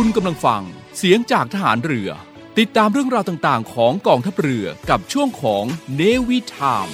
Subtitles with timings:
[0.00, 0.62] คุณกำลังฟัง
[0.96, 2.10] เสียงจากทหารเรือ
[2.58, 6.88] ติดตามเรื่องราวต่างๆ ของกองทัพเรือกับช่วงของเนวิทาม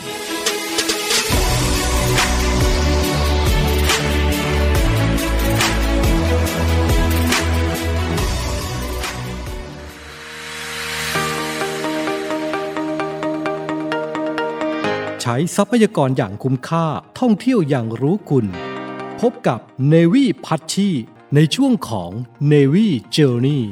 [15.21, 16.86] ใช้ทรัพยากรอย่างคุ้มค่า
[17.18, 18.46] ท่องเที่ยวอย่างรู้คุณ
[19.20, 19.60] พบกับ
[19.92, 20.91] Navy พัชชี
[21.34, 22.11] ในช่วงของ
[22.52, 23.62] Navy Journey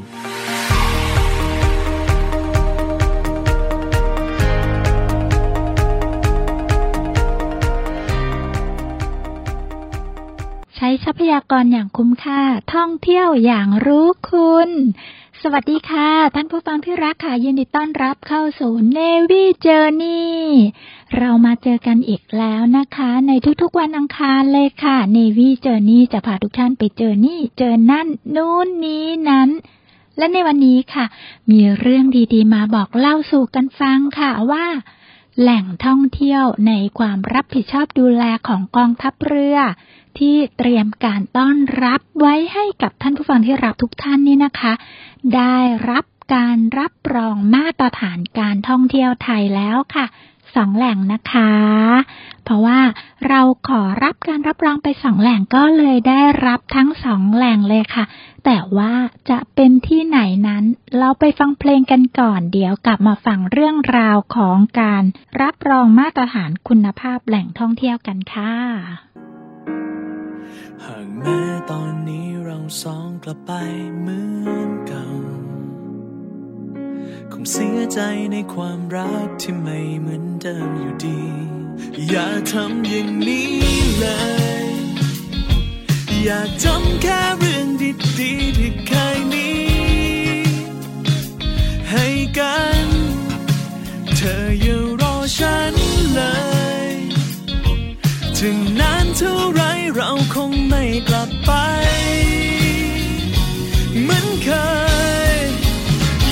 [10.77, 12.43] ใช้ทรัพยากรอย่างคุ้มค่า
[12.75, 14.71] ท่องเที่ยวอย่างรู้คุณ
[15.45, 20.33] สวัสดีค่ะ ท่านผู้ฟังที่รักค่ะ ยินดีต้อนรับเข้าสู่ Navy Journey
[21.19, 23.33] เรามาเจอกันอีกแล้วนะคะ ใน
[23.63, 29.49] ทุกๆวันอังคารเลยค่ะ Navy Journey จะพาทุกท่านไปเจอนี่ เจอนั่น นู่นนี้นั้น
[30.19, 31.05] และในวันนี้ค่ะ
[31.51, 32.05] มีเรื่อง
[32.35, 34.67] ดีๆ มาบอกเล่าสู่กันฟังค่ะว่า
[35.41, 39.59] แหล่งท่องเที่ยวในความรับผิดชอบดูแลของกองทัพเรือ
[40.19, 44.73] ที่เตรียมการต้อนรับไว้ให้กับท่านผู้ฟังที่รักทุกท่านนี่นะคะ
[45.37, 45.57] ได้
[45.91, 46.05] รับ
[46.35, 50.07] การรับรองมาตรฐานการท่องเที่ยวไทยแล้วค่ะ
[50.55, 51.53] สองแหล่งนะคะ
[52.45, 52.81] เพราะว่า
[53.29, 58.05] เราขอรับการรับรองไปสองแหล่งก็เลยได้รับทั้งสองแหล่งเลยค่ะ
[58.45, 58.95] แต่ว่า
[59.31, 60.65] จะเป็นที่ไหนนั้น
[60.99, 65.05] เราไปฟังเพลงกันก่อนเดี๋ยวกลับมาฟังเรื่องราวของการ
[65.41, 69.32] รับรองมาตรฐานคุณภาพแหล่งท่องเที่ยวกันค่ะ
[71.23, 73.53] แม้ตอนนี้เราสองกลับไป
[74.01, 75.07] เหมือนเก่า
[77.33, 78.01] คงเสียใจ
[78.33, 81.21] ในความรักที่ไม่เหมือนเดิมอยู่ดี
[82.11, 83.51] อย่าทำอย่างนี้
[83.99, 84.07] เล
[84.65, 84.67] ย
[86.25, 89.49] อย่าจำแค่เรื่องดีๆที่เคยมี
[91.91, 92.07] ให้
[92.39, 92.72] กัน
[99.23, 99.63] ท่าไร
[99.95, 101.53] เราคงไม่กลับไป
[104.03, 104.49] เหมือนเค
[105.37, 105.41] ย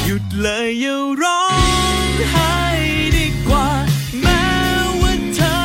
[0.04, 1.44] หยุดเลยอย่าร้อ
[2.06, 2.56] งไห้
[3.16, 3.68] ดีกว่า
[4.22, 4.44] แม้
[5.00, 5.56] ว่าเธอ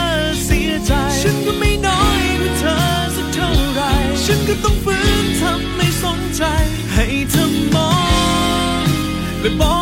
[0.44, 0.92] เสียใจ
[1.22, 2.78] ฉันก็ไม่น้อยกว่าเธอ
[3.16, 3.82] สักเท่าไร
[4.26, 6.44] ฉันก็ต้องฝืนทำไม่สนใจ
[6.94, 7.44] ให้เธอ
[7.76, 7.92] มอ
[8.82, 8.86] ง
[9.42, 9.75] และบอก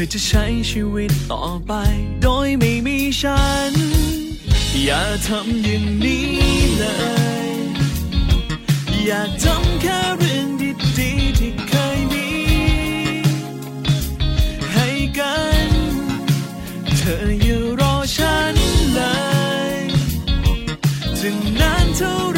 [0.00, 1.72] ธอจะใช้ชีวิตต่อไป
[2.22, 3.72] โดยไม่มีฉัน
[4.84, 6.28] อย่าทำอย่างนี้
[6.78, 6.84] เล
[7.46, 7.48] ย
[9.06, 10.48] อยากจำแค่เรื่อง
[10.98, 12.28] ดีๆที่เคยมี
[14.72, 14.88] ให้
[15.18, 15.36] กั
[15.68, 15.70] น
[16.96, 18.56] เธออย่ารอฉัน
[18.94, 19.00] เล
[19.74, 19.78] ย
[21.18, 22.37] ถึงนานเท่าไ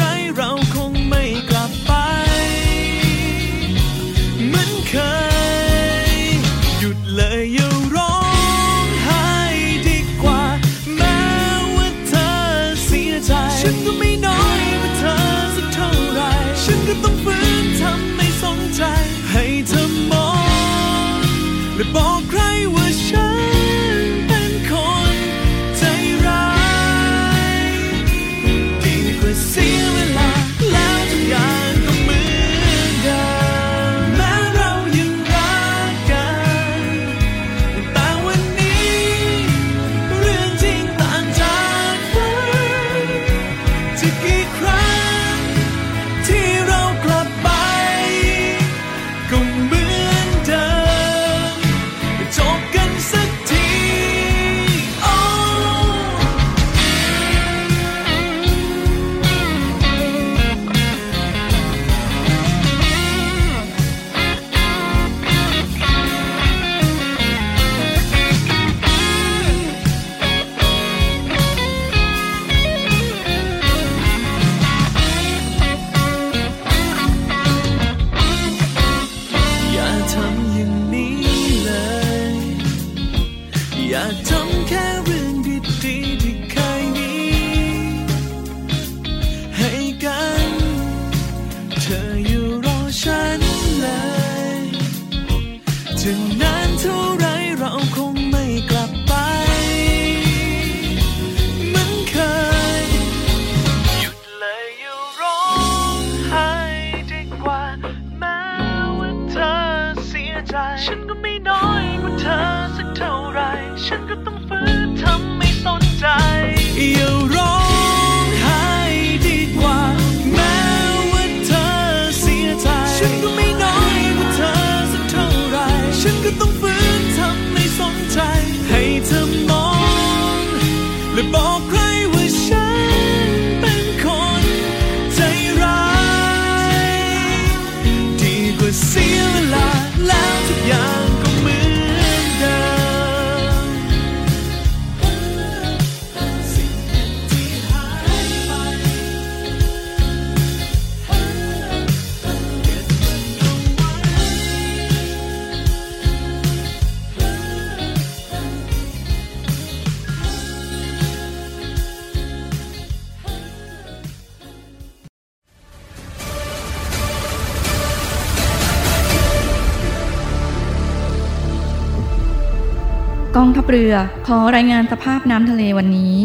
[173.41, 173.93] องทัพเรือ
[174.27, 176.17] ขอรายงานสภาพน้ำทะเลวันนี้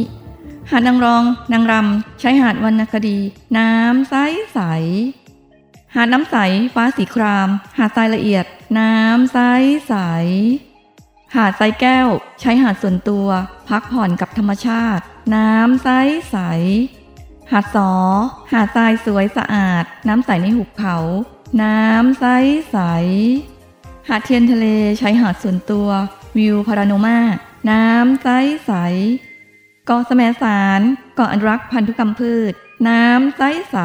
[0.70, 3.18] หาดนางรอง นางรำใช้หาดวรรณคดี
[3.58, 4.14] น้ำใส
[4.52, 4.60] ใส
[5.94, 6.36] หาดน้ำใส
[6.74, 7.48] ฟ้าสีคราม
[7.78, 8.44] หาดทรายละเอียด
[8.78, 9.38] น้ำใส
[9.88, 9.94] ใส
[11.34, 12.08] หาดทรายแก้ว
[12.40, 13.28] ใช้หาดส่วนตัว
[13.68, 15.04] พักผ่อนกับธรรมชาติ
[15.34, 15.88] น้ำใส
[16.30, 16.36] ใส
[17.52, 17.92] หาดสอ
[18.52, 20.96] หาดทรายสวยสะอาด น้ำใสในหุบเขา
[21.62, 22.24] น้ำใส
[22.70, 22.78] ใส
[24.08, 24.66] หาดเทียนทะเล
[24.98, 25.88] ใช้หาดส่วนตัว
[26.37, 27.19] วิวพาราโนมา
[27.71, 28.29] น้ำใส
[28.67, 28.73] ใส
[29.87, 30.81] เกาะแสมสาร
[31.15, 32.53] เกาะอนุรักษ์พันธุกรรมพืช
[32.88, 33.77] น้ำใสใส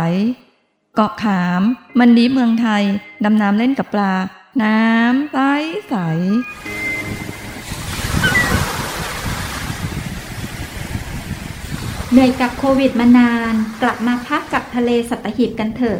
[0.95, 1.61] เกาะขาม
[1.99, 2.83] มันดีเมืองไทย
[3.23, 4.13] ดำน้ำเล่นกับปลา
[4.63, 5.37] น้ำใส
[5.89, 5.95] ใส
[12.11, 15.99] เหนื่อยกับโควิดมานาน กลับมาพักกับทะเลสัตหีบกันเถอะ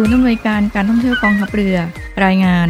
[0.00, 1.76] ศูนย์อำนวยการการท่องเที่ยวกองทัพเรือ
[2.24, 2.68] รายงาน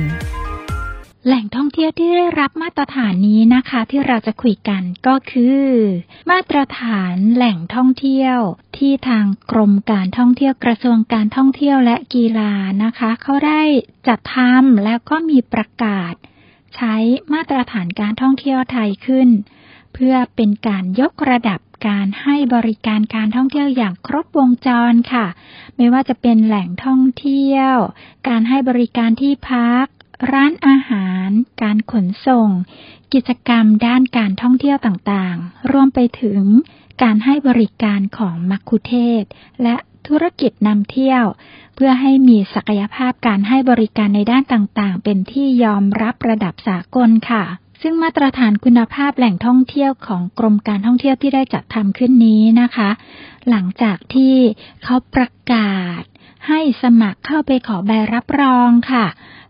[1.26, 5.64] แหล่งท่องเที่ยวที่ได้รับมาตรฐานนี้นะคะ ที่เราจะคุยกันก็คือ
[6.30, 8.38] มาตรฐานแหล่งท่องเที่ยว
[8.76, 12.52] ที่ทางกรมการท่องเที่ยวกระทรวงการท่องเที่ยวและกีฬา
[12.84, 13.62] นะคะเขาได้
[14.08, 16.14] จัดทำแล้วก็มีประกาศ
[16.76, 16.94] ใช้
[17.32, 19.28] มาตรฐานการท่องเที่ยวไทยขึ้น
[19.94, 25.26] เพื่อเป็นการยกระดับ การให้บริการการท่องเที่ยวอย่างครบวงจรค่ะ
[25.76, 27.74] ไม่ว่าจะเป็นแหล่งท่องเที่ยว
[28.28, 29.86] การให้บริการที่พัก
[30.32, 31.28] ร้านอาหาร
[31.62, 32.48] การขนส่ง
[33.14, 36.42] กิจกรรมด้านการท่องเที่ยวต่างๆ รวมไปถึง
[37.02, 39.24] การให้บริการของมัคคุเทศ
[39.62, 41.24] และธุรกิจนำเที่ยว
[41.74, 47.44] เพื่อให้มีศักยภาพการให้บริการในด้านต่างๆ เป็นที่ยอมรับระดับสากลค่ะ
[47.82, 52.90] ซึ่งมาตรฐานคุณภาพแหล่งท่องเที่ยวของกรมการท่องเที่ยวที่ได้จัดทำขึ้นนี้นะคะ
[53.48, 54.34] หลังจากที่
[54.84, 56.02] เขาประกาศ
[56.48, 59.06] ให้สมัครเข้าไปขอใบรับรองค่ะ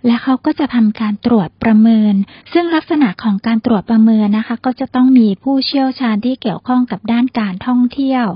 [0.06, 2.14] และเขาก็จะทำการตรวจประเมิน
[2.52, 8.26] ซึ่งลักษณะของการตรวจประเมินนะคะ ก็จะต้องมีผู้เชี่ยวชาญที่เกี่ยวข้องกับด้านการท่องเที่ยว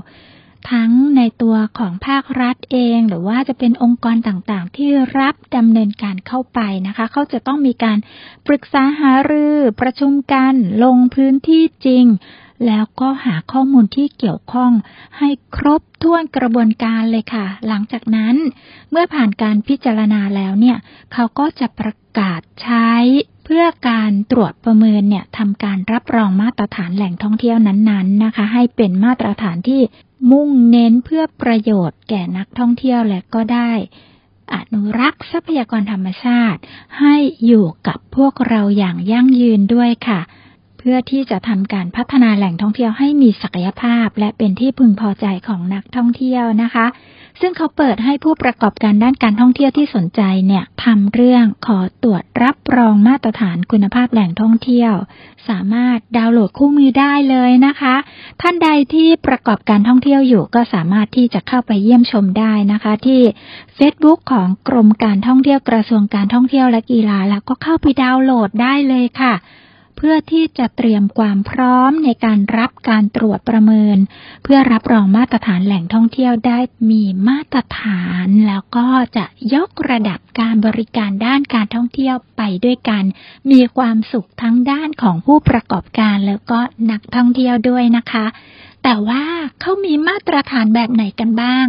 [0.71, 4.89] ทั้งในตัวของภาครัฐเอง หรือว่าจะเป็นองค์กรต่างๆ ที่
[5.19, 7.97] รับดำเนินการเข้าไปนะคะ เขาจะต้องมีการ
[8.47, 10.53] ปรึกษาหารือประชุมกัน
[10.83, 12.05] ลงพื้นที่จริง
[12.67, 14.71] แล้วก็หาข้อมูลที่เกี่ยวข้อง
[15.17, 18.35] ให้ครบถ้วนกระบวนการเลยค่ะ หลังจากนั้น
[18.91, 20.77] เมื่อผ่านการพิจารณาแล้วเนี่ย
[21.13, 22.89] เขาก็จะประกาศใช้
[23.43, 29.81] เพื่อการตรวจประเมินเนี่ยทำการรับรองมาตรฐานแหล่งท่องเที่ยวนั้นๆนะคะ ให้เป็นมาตรฐานที่
[30.31, 33.71] มุ่งเน้นเพื่อประโยชน์แก่นักท่องเที่ยวและก็ได้
[34.53, 36.59] อนุรักษ์ทรัพยากรธรรมชาติ
[36.99, 40.21] ให้อยู่กับพวกเราอย่างยั่งยืนด้วยค่ะ
[40.83, 46.85] พื่อที่จะทำการพัฒนาแหล่งท่องเที่ยวให้มีศักยภาพ และเป็นที่พึงพอใจของนักท่องเที่ยวนะคะ
[47.41, 54.93] ซึ่งเขาเปิดให้ผู้ประกอบการด้านการท่องเที่ยวที่สนใจเนี่ยทำเรื่องขอตรวจรับรองมาตรฐานคุณภาพแหล่งท่องเที่ยว
[55.49, 57.95] สามารถดาวน์โหลดคู่มือได้เลยนะคะ
[58.41, 63.21] ท่านใดที่ประกอบการท่องเที่ยวอยู่ก็สามารถที่จะเข้าไปเยี่ยมชมได้นะคะ ที่
[63.77, 69.33] Facebook ของกรมการท่องเที่ยวกระทรวงการท่องเที่ยวและกีฬา แล้วก็เข้าไปดาวน์โหลดได้เลยค่ะ
[69.95, 73.97] เพื่อที่จะเตรียมความพร้อมในการรับการตรวจประเมิน
[74.43, 76.59] เพื่อรับรองมาตรฐานแหล่งท่องเที่ยวได้
[76.91, 83.03] มีมาตรฐาน แล้วก็จะยกระดับการบริการด้านการท่องเที่ยวไปด้วยกัน
[83.51, 86.59] มีความสุขทั้งด้านของผู้ประกอบการแล้วก็
[86.91, 88.25] นักท่องเที่ยวด้วยนะคะ
[88.83, 89.23] แต่ว่า
[89.61, 91.65] เขามีมาตรฐานแบบไหนกันบ้าง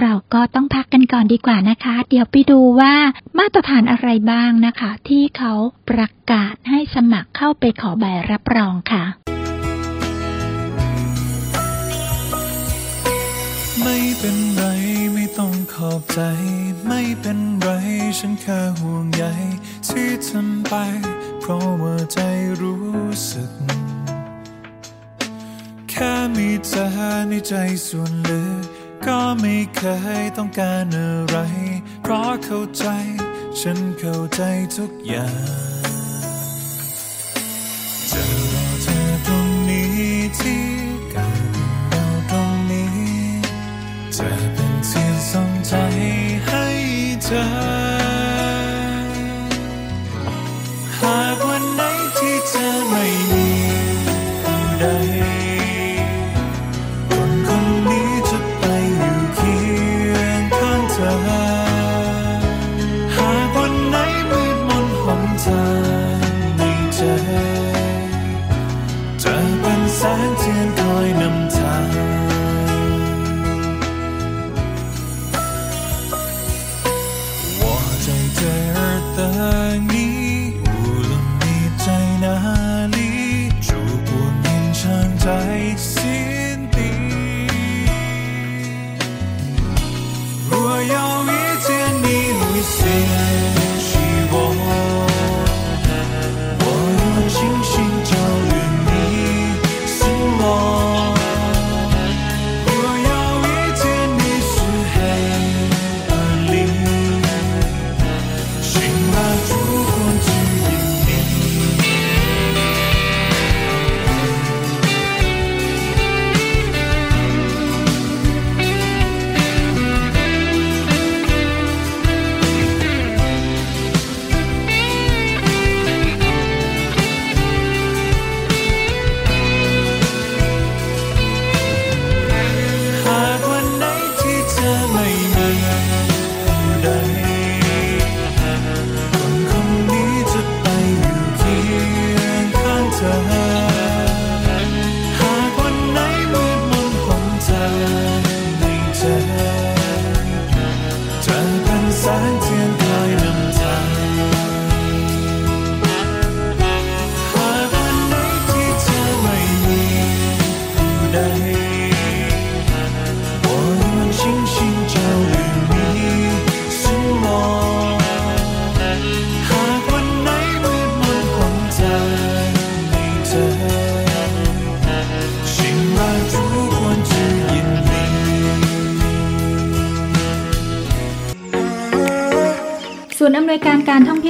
[0.00, 2.94] เราก็ต้องพักกันก่อนดีกว่านะคะ เดี๋ยวไปดูว่า
[3.38, 5.52] มาตรฐานอะไรบ้างนะคะ ที่เขา
[5.88, 9.04] ประกาศให้สมัครเข้าไปขอใบรับรองค่ะ
[13.82, 14.64] ไม่เป็นไร
[15.14, 16.20] ไม่ต้องขอบใจ
[16.88, 17.68] ไม่เป็นไร
[18.18, 19.24] ฉันแค่ห่วงใย
[19.88, 20.74] ที่ทำไป
[21.40, 22.18] เพราะว่าใจ
[22.60, 23.50] รู้สึก
[25.96, 26.88] แค่มีเธอ
[27.28, 27.54] ในใจ
[27.86, 28.64] ส่วนลึก
[29.06, 29.82] ก็ไม่เค
[30.20, 31.36] ยต้องการอะไร
[32.02, 32.86] เพราะเข้าใจ
[33.60, 34.40] ฉันเข้าใจ
[34.76, 35.84] ทุกอย่าง
[38.10, 38.22] จะ
[38.52, 39.98] รอเธอตรงนี้
[40.38, 40.64] ที่
[41.14, 41.36] กับ
[41.90, 42.98] เราตรงนี้
[44.16, 45.74] จะเป็นเทียนส่งใจ
[46.46, 46.66] ให้
[47.24, 47.44] เธอ
[50.98, 51.82] หากวันไหน
[52.18, 53.43] ที่เธอไม่มี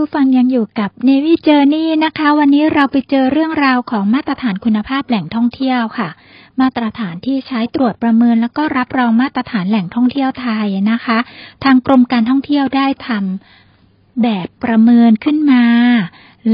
[0.00, 6.08] ผู้ฟังยังอยู่กับ Navy Journey นะคะ วันนี้เราไปเจอเรื่องราวของมาตรฐานคุณภาพแหล่งท่องเที่ยวค่ะ
[6.60, 11.18] มาตรฐานที่ใช้ตรวจประเมิน แล้วก็รับรองมาตรฐานแหล่งท่องเที่ยวไทยนะคะ
[11.64, 15.64] ทางกรมการท่องเที่ยวได้ทำแบบประเมินขึ้นมา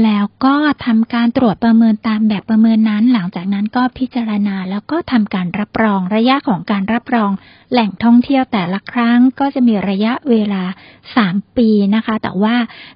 [0.03, 7.31] แล้วก็ทำการตรวจประเมินตามแบบประเมินนั้น หลังจากนั้นก็พิจารณาแล้วก็ทำการรับรองระยะของการรับรอง
[7.71, 10.63] แหล่งท่องเที่ยวแต่ละครั้งก็จะมีระยะเวลา
[11.09, 12.55] 3 ปีนะคะ แต่ว่า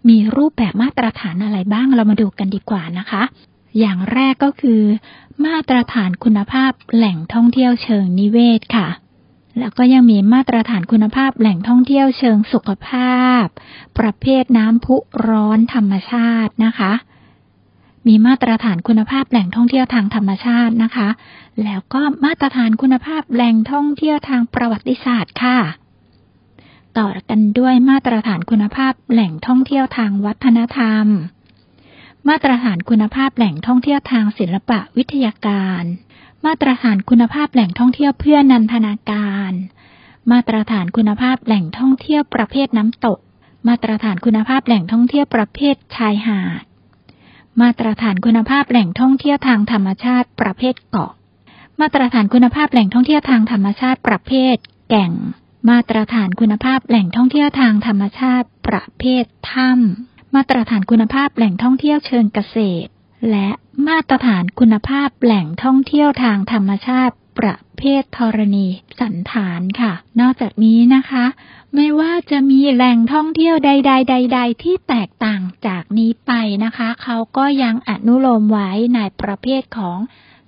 [0.10, 3.24] มีรูปแบบมาตรฐานอะไรบ้างเรามาดูกันดีกว่านะคะ
[3.80, 4.82] อย่างแรกก็คือ
[5.46, 8.88] มาตรฐานคุณภาพแหล่งท่องเที่ยวเชิงนิเวศค่ะ
[9.60, 13.46] แล้วก็ยังมีมาตรฐานคุณภาพแหล่งท่องเที่ยวเชิงสุขภาพ
[13.98, 14.96] ประเภทน้ำพุ
[15.28, 16.92] ร้อนธรรมชาตินะคะ
[18.08, 21.10] มีมาตรฐานคุณภาพแหล่งท่องเที่ยวทางธรรมชาตินะคะ
[21.64, 25.60] แล้วก็มาตรฐานคุณภาพแหล่งท่องเที่ยวทางประวัติศาสตร์ค่ะ
[26.98, 31.06] ต่อกันด้วยมาตรฐานคุณภาพแหล่งท่องเที่ยวทางวัฒนธรรม
[32.28, 35.84] มาตรฐานคุณภาพแหล่งท่องเที่ยวทางศิลปะวิทยาการ
[36.46, 39.54] มาตรฐานคุณภาพแหล่งท่องเที่ยวเพื่อนันทนาการ
[40.32, 43.20] มาตรฐานคุณภาพแหล่งท่องเที่ยวประเภทน้ำตก
[43.68, 46.64] มาตรฐานคุณภาพแหล่งท่องเที่ยวประเภทชายหาด
[47.62, 51.12] มาตรฐานคุณภาพแหล่งท่องเที่ยวทางธรรมชาติประเภทเกาะ
[51.80, 54.56] มาตรฐานคุณภาพแหล่งท่องเที่ยวทางธรรมชาติประเภท
[54.90, 55.12] แก่ง
[55.70, 62.92] มาตรฐานคุณภาพแหล่งท่องเที่ยวทางธรรมชาติประเภทถ้ำมาตรฐานคุณภาพแหล่งท่องเที่ยวเชิงเกษตร
[63.32, 63.50] และ
[63.88, 68.68] มาตรฐานคุณภาพแหล่งท่องเที่ยวทางธรรมชาติประเภทธรณี
[69.00, 71.26] สันฐานค่ะ นอกจากนี้นะคะ
[71.76, 76.32] ไม่ว่าจะมีแหล่งท่องเที่ยวใด ๆ ใด ๆ ที่แตกต่างจากนี้ไป
[76.64, 80.00] นะคะ เขาก็ยังอนุโลมไว้ในประเภทของ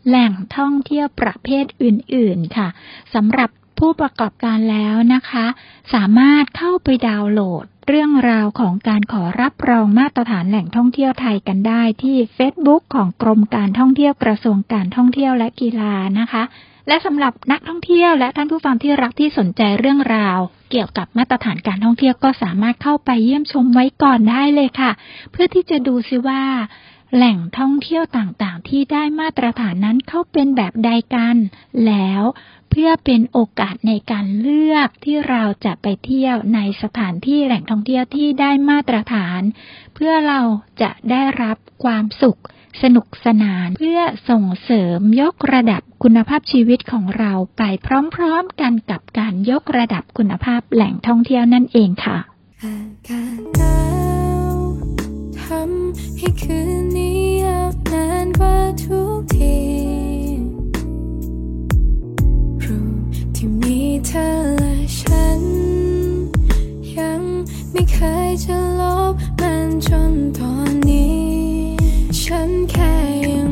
[0.07, 2.67] แหล่งท่องเที่ยวประเภทอื่น ๆ ค่ะ
[3.13, 3.49] สำหรับ
[3.79, 5.45] ผู้ประกอบการแล้วนะคะ
[5.93, 16.43] สามารถเข้าไปดาวน์โหลด เรื่องราวของการขอรับรองมาตรฐานแหล่งท่องเที่ยวไทยกันได้ที่ Facebook ของกรมการท่องเที่ยวกระทรวงการท่องเที่ยวและกีฬานะคะ
[16.87, 20.39] และสำหรับนักท่องเที่ยวและท่านผู้ฟังที่รักที่สนใจเรื่องราว
[20.71, 24.91] เกี่ยวกับมาตรฐานการท่องเที่ยวก็สามารถเข้าไปเยี่ยมชมไว้ก่อนได้เลยค่ะ
[25.31, 26.41] เพื่อที่จะดูซิว่า
[27.15, 31.35] แหล่งท่องเที่ยวต่างๆ ที่ได้มาตรฐานนั้นเขาเป็นแบบใดกัน
[31.85, 32.23] แล้ว
[32.71, 39.41] เพื่อเป็นโอกาสในการเลือกที่เราจะไปเที่ยวในสถานที่แหล่งท่องเที่ยวที่ได้มาตรฐาน
[39.95, 40.41] เพื่อเรา
[40.81, 42.39] จะได้รับความสุข
[42.81, 47.63] สนุกสนานเพื่อส่งเสริมยกระดับคุณภาพชีวิตของเราไป
[48.15, 52.17] พร้อมๆกันกับการยกระดับคุณภาพแหล่งท่องเที่ยวนั่นเองค่ะ
[52.63, 53.77] อากาศหนา
[54.53, 54.55] ว
[55.41, 59.55] ทำให้คืนนี้ยาวนานกว่าทุกที
[64.07, 65.41] เธอและฉัน
[66.97, 67.21] ยัง
[67.71, 71.25] ไม่เคยจะลบมันจนตอนนี้
[72.21, 72.93] ฉันแค่
[73.31, 73.51] ยัง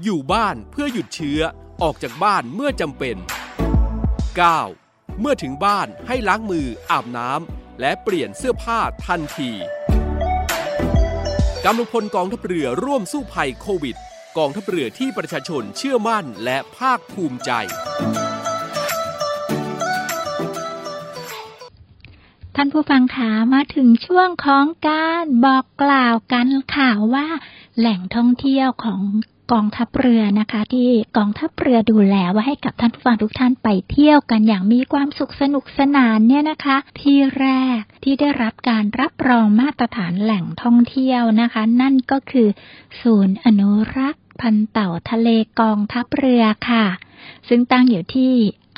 [0.00, 1.40] อยู่บ้านเพื่อหยุดเชื้อ
[1.82, 3.16] ออกจากบ้านเมื่อจำเป็น
[4.38, 5.20] 9.
[5.20, 9.50] เมื่อถึงบ้านให้ล้างมืออาบน้ำและเปลี่ยนเสื้อผ้าทันที
[11.64, 13.96] กำลังพลกองทัพเรือร่วมสู้ภัยโควิด
[14.38, 17.50] กองทัพเรือที่ประชาชนเชื่อมั่นและภาคภูมิใจ
[22.56, 27.26] ท่านผู้ฟังขามาถึงช่วงของการบอกกล่าวกันข่าวว่า
[27.78, 29.02] แหล่งท่องเที่ยวของ
[29.52, 42.48] กองทัพเรือนะคะ ที่กองทัพเรือดูแลไว่าให้กับท่านผู้ฟังทุกท่านไปเที่ยวกันอย่างมีความสุขสนุกสนานเนี่ยนะคะ ที่แรกที่ได้รับการรับรองมาตรฐานแหล่งท่องเที่ยวนะคะ นั่นก็คือ
[43.00, 45.28] ศูนย์อนุรักษ์พันเต่าทะเล
[45.60, 46.86] กองทัพเรือค่ะ
[47.48, 48.34] ซึ่งตั้งอยู่ที่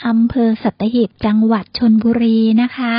[0.07, 2.95] อำเภอสัตหีบจังหวัดชนบุรีนะคะ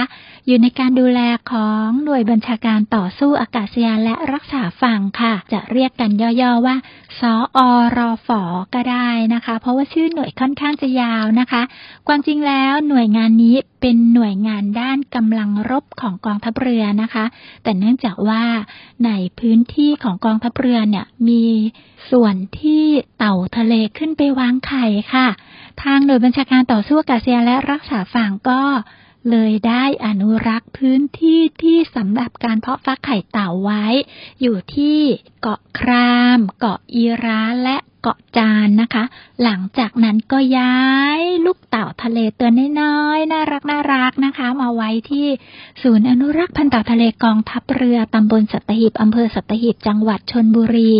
[0.47, 6.75] อยู่ในการดูแลของหน่วยบัญชาการต่อสู้อากาศยานและรักษาฝั่งค่ะ จะเรียกกันย่อๆว่า
[7.19, 7.59] สออ
[7.97, 8.41] รอฝอ
[8.73, 11.61] ก็ได้นะคะ เพราะว่าชื่อหน่วยค่อนข้างจะยาวนะคะ
[12.07, 13.55] ความจริงแล้วหน่วยงานนี้
[13.87, 17.25] เป็นหน่วยงานด้านกำลังรบของกองทัพเรือนะคะ
[17.63, 18.43] แต่เนื่องจากว่า
[19.05, 21.45] ในพื้นที่ของกองทัพเรือเนี่ยมี
[22.11, 22.85] ส่วนที่
[23.17, 25.27] เต่าทะเลขึ้นไปวางไข่ค่ะ
[25.83, 28.61] ทางหน่วยบัญชาการต่อสู้อากาศยานและรักษาฝั่งก็
[29.31, 33.85] เลยได้อนุรักษ์พื้นที่ที่สำหรับการเพาะฟักไข่เต่าไว้
[34.41, 34.99] อยู่ที่
[35.41, 39.03] เกาะคราม เกาะอีราและเกาะจานนะคะ
[39.43, 40.77] หลังจากนั้นก็ย้า
[41.17, 42.49] ยลูกเต่าทะเลตัว
[42.81, 45.27] น้อยๆน่ารักน่ารักนะคะ มาไว้ที่
[45.81, 50.93] ศูนย์อนุรักษ์พันธุ์เต่าทะเลกองทัพเรือตำบลสัตหีบอำเภอสัตหีบจังหวัดชนบุรี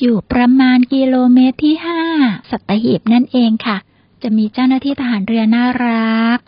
[0.00, 1.74] อยู่ประมาณกิโลเมตรที่
[2.14, 3.78] 5สัตหีบนั่นเองค่ะ
[4.22, 6.38] จะมีเจ้าหน้าที่ทหารเรือน่ารัก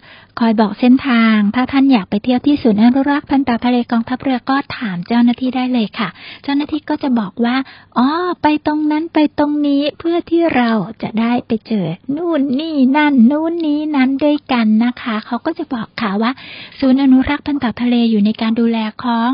[0.40, 6.08] คอยบอกเส้นทาง ถ้าท่านอยากไปเที่ยวที่ศูนย์อนุรักษ์พันธุ์ป่าทะเลกองทัพเรือก็ถามเจ้าหน้าที่ได้เลยค่ะ
[6.42, 7.56] เจ้าหน้าที่ก็จะบอกว่า
[7.98, 8.08] อ๋อ
[8.42, 10.70] ไปตรงนั้นไปตรงนี้เพื่อที่เรา
[11.02, 16.32] จะได้ไปเจอ นู่นนี่นั่น นู่นนี้นั้นด้วยกันนะคะ เขาก็จะบอกค่ะว่า
[16.78, 19.28] ศูนย์อนุรักษ์พันธุ์ป่าทะเลอยู่ในการดูแลของ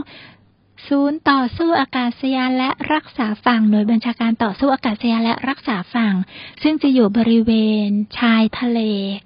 [0.88, 6.14] ศูนย์ต่อสู้อากาศยานและรักษาฝั่งหน่วยบัญชาการต่อสู้อากาศยานและรักษาฝั่ง
[6.62, 7.52] ซึ่งจะอยู่บริเว
[7.86, 8.80] ณชายทะเล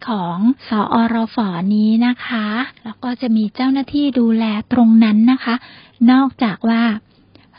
[0.09, 0.37] ของ
[0.69, 1.37] สออรฟ
[1.75, 2.47] นี้นะคะ
[2.85, 5.55] แล้วก็จะมีเจ้าหน้าที่ดูแลตรงนั้นนะคะ
[6.11, 6.85] นอกจากว่า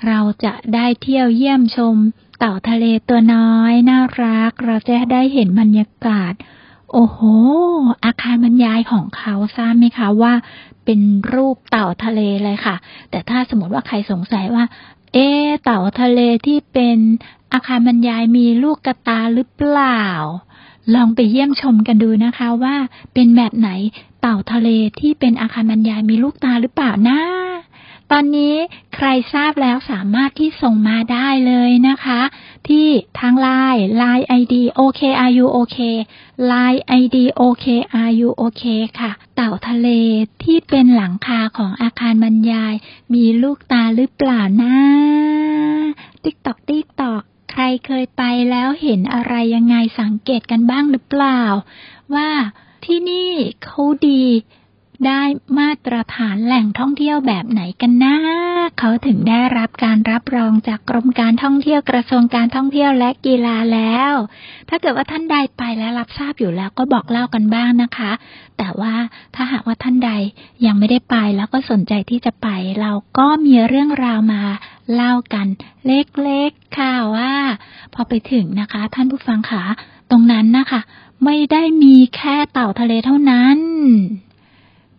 [0.07, 1.95] เราจะได้เที่ยวเยี่ยมชม
[2.39, 6.33] เต่าทะเลตัวน้อยน่ารัก เราจะได้เห็นบรรยากาศ
[6.93, 7.19] โอ้โห
[8.05, 10.33] อาคารบรรยายของเขาทราบไหมคะว่า
[10.91, 12.75] เป็นรูปเต่าทะเลเลยค่ะ
[13.09, 14.65] แต่ถ้าสมมติว่าใครสงสัยว่า
[15.13, 15.27] เอ๊
[15.63, 16.97] เต่าทะเลที่เป็น
[17.53, 20.03] อาคารบรรยายมีลูกกระตาหรือเปล่า
[20.95, 22.75] ลองไปเยี่ยมชมกันดูนะคะว่า
[23.13, 23.69] เป็นแบบไหน
[24.21, 27.19] เต่าทะเลที่เป็นอาคารบรรยายมีลูกตาหรือเปล่านะ
[28.11, 28.55] ตอนนี้
[29.01, 32.21] ใครทราบแล้วสามารถที่ส่งมาได้เลยนะคะ
[32.67, 32.87] ที่
[33.19, 35.77] ทางไลน์ Line ID OKRU OK
[36.51, 38.63] Line ID OKRU OK
[38.99, 39.87] ค่ะ เต่าทะเล
[40.43, 42.73] ที่เป็นหลังคาของอาคารบรรยาย
[43.13, 44.77] มีลูกตาหรือเปล่านะ
[46.23, 51.41] ติ๊กตอกติ๊กตอกใครเคยไปแล้วเห็นอะไรยังไงสังเกตกันบ้างหรือเปล่า
[52.13, 52.29] ว่า
[52.85, 53.31] ที่นี่
[53.63, 54.23] เขาดี
[55.07, 55.21] ได้
[55.59, 58.15] มาตรฐานแหล่งท่องเที่ยวแบบไหนกันนะ
[58.79, 64.13] เขาถึงได้รับการรับรองจากกรมการท่องเที่ยวกระทรวงการท่องเที่ยวและกีฬาแล้ว
[64.69, 68.11] ถ้าเกิดว่าท่านใดไปแล้วรับทราบอยู่แล้วก็บอกเล่ากันบ้างนะคะ
[68.57, 68.95] แต่ว่า
[69.35, 70.11] ถ้าหากว่าท่านใด
[70.65, 72.47] ยังไม่ได้ไปแล้วก็สนใจที่จะไป
[72.81, 74.41] เราก็มีเรื่องราวมา
[74.93, 75.47] เล่ากัน
[75.85, 77.33] เล็กๆค่ะว่า
[77.93, 79.63] พอไปถึงนะคะ ท่านผู้ฟังคะ
[80.11, 80.81] ตรงนั้นนะคะ
[81.25, 83.59] ไม่ได้มีแค่เต่าทะเลเท่านั้น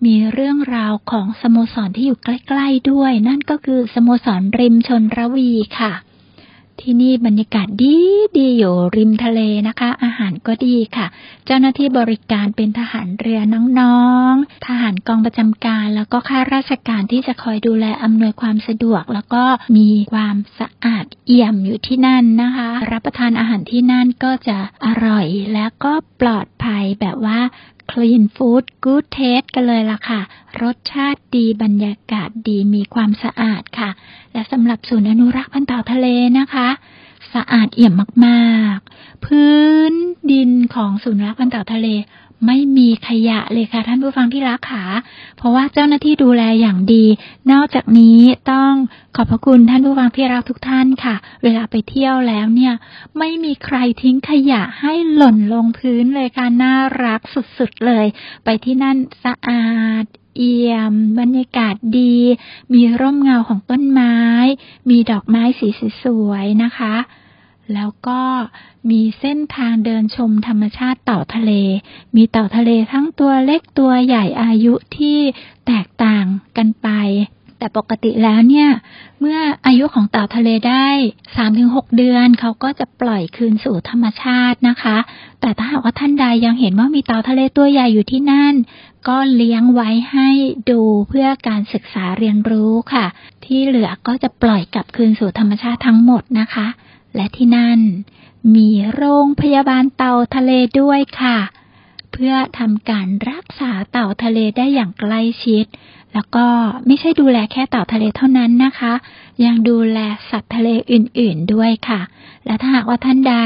[0.04, 5.92] มีเรื่องราวของสโมสรที่อยู่ใกล้ ๆด้วย นั่นก็คือสโมสรริมชนระวีค่ะ
[6.84, 7.96] ที่นี่บรรยากาศดี
[8.36, 11.06] ดีอยู่ริมทะเลนะคะ อาหารก็ดีค่ะ
[11.46, 13.40] เจ้าหน้าที่บริการเป็นทหารเรือ
[13.80, 19.44] น้องๆ ทหารกองประจำการ แล้วก็ข้าราชการที่จะคอยดูแลอำนวยความสะดวก แล้วก็
[19.76, 27.40] มีความสะอาดเอี่ยมอยู่ที่นั่นนะคะ รับประทานอาหารที่นั่นก็จะอร่อย และก็ปลอดภัยแบบว่า
[27.90, 30.20] clean food good taste กันเลยล่ะค่ะ
[30.62, 33.90] รสชาติดีบรรยากาศดีมีความสะอาดค่ะ
[34.32, 36.06] และสำหรับศูนย์อนุรักษ์พันธุ์เต่าทะเล
[36.38, 36.68] นะคะ
[37.34, 39.58] สะอาดเอี่ยมมากๆ พื้
[39.92, 39.94] น
[40.30, 41.88] ดินของศูนย์รักษ์พันธุ์เต่าทะเล
[42.46, 44.84] ไม่มีขยะเลยค่ะท่านผู้ฟังที่รักค่ะ
[45.36, 47.04] เพราะว่าเจ้าหน้าที่ดูแลอย่างดี
[47.52, 48.20] นอกจากนี้
[48.52, 48.72] ต้อง
[49.16, 52.74] ขอบพระคุณท่านผู้ฟังที่รักทุกท่านค่ะ เวลาไปเที่ยวแล้วเนี่ย
[53.18, 56.74] ไม่มีใครทิ้งขยะให้หล่นลงพื้นเลยค่ะ น่า
[57.04, 57.20] รัก
[57.58, 58.06] สุดๆเลย
[58.44, 59.70] ไปที่นั่นสะอา
[60.02, 60.04] ด
[60.36, 62.16] เอี่ยม บรรยากาศดี
[62.72, 64.16] มีร่มเงาของต้นไม้
[64.90, 65.68] มีดอกไม้สี
[66.02, 66.94] สวยๆนะคะ
[67.74, 68.20] แล้วก็
[68.90, 71.52] มีเส้นทางเดินชมธรรมชาติเต่าทะเล
[72.16, 75.18] มีเต่าทะเลทั้งตัวเล็กตัวใหญ่อายุที่
[75.66, 76.24] แตกต่าง
[76.56, 76.88] กันไป
[77.58, 78.68] แต่ปกติแล้วเนี่ย
[79.20, 80.86] เมื่ออายุของเต่าทะเลได้
[81.42, 84.96] 3-6เดือนเขาก็จะปล่อยคืนสู่ธรรมชาตินะคะ
[85.40, 88.54] แต่ถ้าหากว่าท่านใดยังเห็นว่ามีเต่าทะเลตัวใหญ่อยู่ที่นั่น
[89.08, 90.30] ก็เลี้ยงไว้ให้
[90.70, 93.06] ดูเพื่อการศึกษาเรียนรู้ค่ะ
[93.44, 96.66] ที่เหลือก็จะปล่อยกลับคืนสู่ธรรมชาติทั้งหมดนะคะ
[97.14, 97.80] และที่นั่น
[98.54, 101.38] มีโรงพยาบาลเต่าทะเลด้วยค่ะ
[102.12, 105.64] เพื่อทำการรักษาเต่าทะเลได้อย่างใกล้ชิด
[106.14, 106.46] แล้วก็
[106.86, 108.92] ไม่ใช่ดูแลแค่เต่าทะเลเท่านั้นนะคะ
[109.44, 109.98] ยังดูแล
[110.30, 112.00] สัตว์ทะเลอื่นๆด้วยค่ะ
[112.46, 113.36] และถ้าหากว่าท่านใด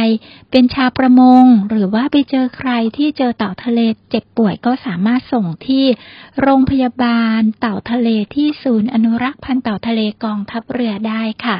[0.50, 5.84] เป็นชาวประมง หรือว่าไปเจอใครที่เจอเต่าทะเลเจ็บป่วยก็สามารถส่งที่
[6.40, 11.58] โรงพยาบาลเต่าทะเลที่ศูนย์อนุรักษ์พันธุ์เต่าทะเลกองทัพเรือได้ค่ะ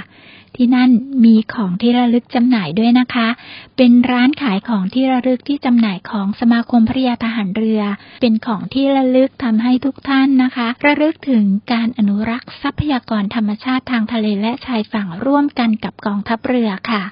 [0.57, 0.91] ที่นั่น
[1.25, 3.29] มีของที่ระลึกจำหน่ายด้วยนะคะ
[3.77, 7.83] เป็นร้านขายของที่ระลึกที่จำหน่ายของสมาคมพระยาทหารเรือ
[8.21, 17.03] เป็นของที่ระลึกทำให้ทุกท่านนะคะ ระลึกถึงการอนุรักษ์ทรัพยากรธรรมชาติทางทะเลและชายฝั่งร่วมกันกับกองทัพเรือค่ะ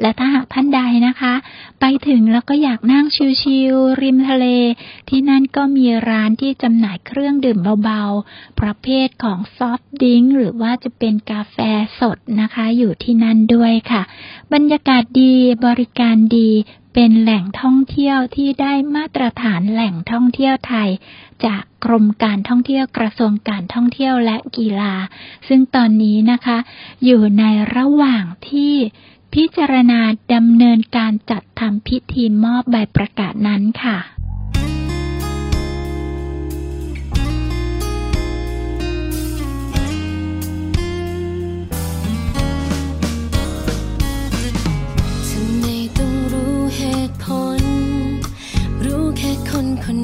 [0.00, 1.34] และถ้าหากท่านใดนะคะ
[1.80, 3.06] ไปถึงแล้วก็อยากนั่ง
[3.42, 4.46] ชิลๆริมทะเล
[5.08, 11.56] ที่นั่นก็มีร้านที่จำหน่ายเครื่องดื่มเบาๆ ประเภทของซอฟต์ดิงหรือว่าจะเป็นกาแฟ
[12.00, 14.02] สดนะคะ อยู่ที่นั่นด้วยค่ะ
[14.52, 15.34] บรรยากาศดี
[15.66, 16.50] บริการดี
[16.94, 20.90] เป็นแหล่งท่องเที่ยวที่ได้มาตรฐานแหล่งท่องเที่ยวไทย
[21.44, 24.94] จากกรมการท่องเที่ยวกระทรวงการท่องเที่ยวและกีฬา
[25.48, 26.58] ซึ่งตอนนี้นะคะ
[27.04, 27.44] อยู่ใน
[27.76, 28.74] ระหว่างที่
[29.34, 30.00] พิจารณา
[30.34, 33.98] ดำเนินการจัดทำพิธีมอบใบประกาศนั้นค่ะ
[45.28, 45.64] ทำไม
[45.98, 47.26] ต้องรู้เหตุผ
[47.60, 47.62] ล
[48.84, 49.98] รู้แค่คนคน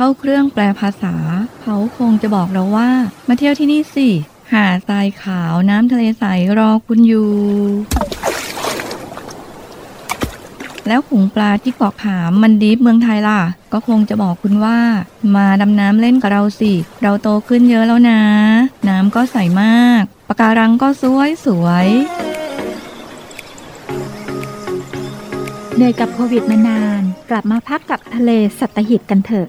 [0.00, 1.14] เข้าเครื่องแปลภาษา
[1.62, 2.90] เขาคงจะบอกเราว่า
[3.28, 4.08] มาเที่ยวที่นี่สิ
[4.52, 6.24] หาดทรายขาวน้ำทะเลใส
[6.58, 7.30] รอคุณอยู่
[10.88, 13.40] แล้วขุงปลาที่เกาะขามมันดีฟเมืองไทยล่ะ
[13.72, 14.78] ก็คงจะบอกคุณว่า
[15.36, 18.20] มาดำน้ำเล่นกับเราสิ เราโตขึ้นเยอะแล้วนะ
[18.88, 21.88] น้ำก็ใสมากปะการังก็สวยสวย
[25.74, 29.48] เหนื่อยกับโควิดมานาน กลับมาพักกับทะเลสัตหิบกันเถอะ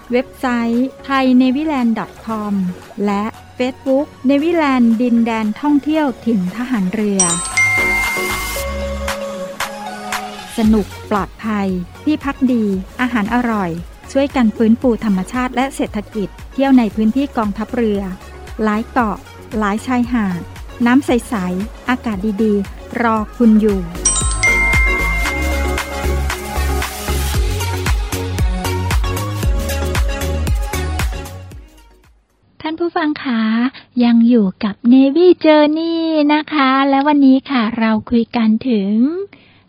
[0.11, 2.53] เว็บไซต์ thainewiland.com
[3.05, 3.23] และ
[3.57, 7.21] Facebook เนวิแลนด์ดินแดนท่องเที่ยวถิ่นทหารเรือ
[10.57, 11.67] สนุกปลอดภัย
[12.03, 12.65] ที่พักดี
[13.01, 13.71] อาหารอร่อย
[14.11, 18.01] ช่วยกันฟื้นฟูธรรมชาติและเศรษฐกิจ เที่ยวในพื้นที่กองทัพเรือ
[18.63, 19.17] หลายเกาะ
[19.57, 20.41] หลายชายหาด
[20.85, 23.79] น้ำใส ๆ อากาศดี ๆ รอคุณอยู่
[32.63, 33.41] ท่านผู้ฟังคะ
[34.03, 35.97] ยังอยู่กับ Navy Journey
[36.33, 38.93] นะคะ และวันนี้ค่ะเราคุยกันถึง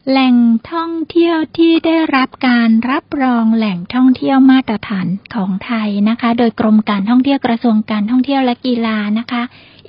[0.08, 0.36] แหล่ง
[0.72, 9.42] ท่องเที่ยวที่ได้รับการรับรองแหล่งท่องเที่ยวมาตรฐานของไทยนะคะ โดยกรมการท่องเที่ยวกระทรวงการท่องเที่ยวและกีฬานะคะ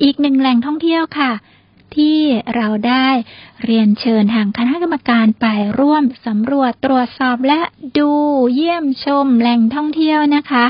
[0.03, 1.31] อีกหนึ่งแหล่งท่องเที่ยวค่ะ
[1.95, 2.19] ที่
[2.55, 3.07] เราได้
[3.65, 5.45] เรียนเชิญทางคณะกรรมการไป
[5.79, 7.61] ร่วมสำรวจตรวจสอบและ
[7.97, 8.11] ดู
[8.55, 10.65] เยี่ยมชมแหล่งท่องเที่ยวนะคะ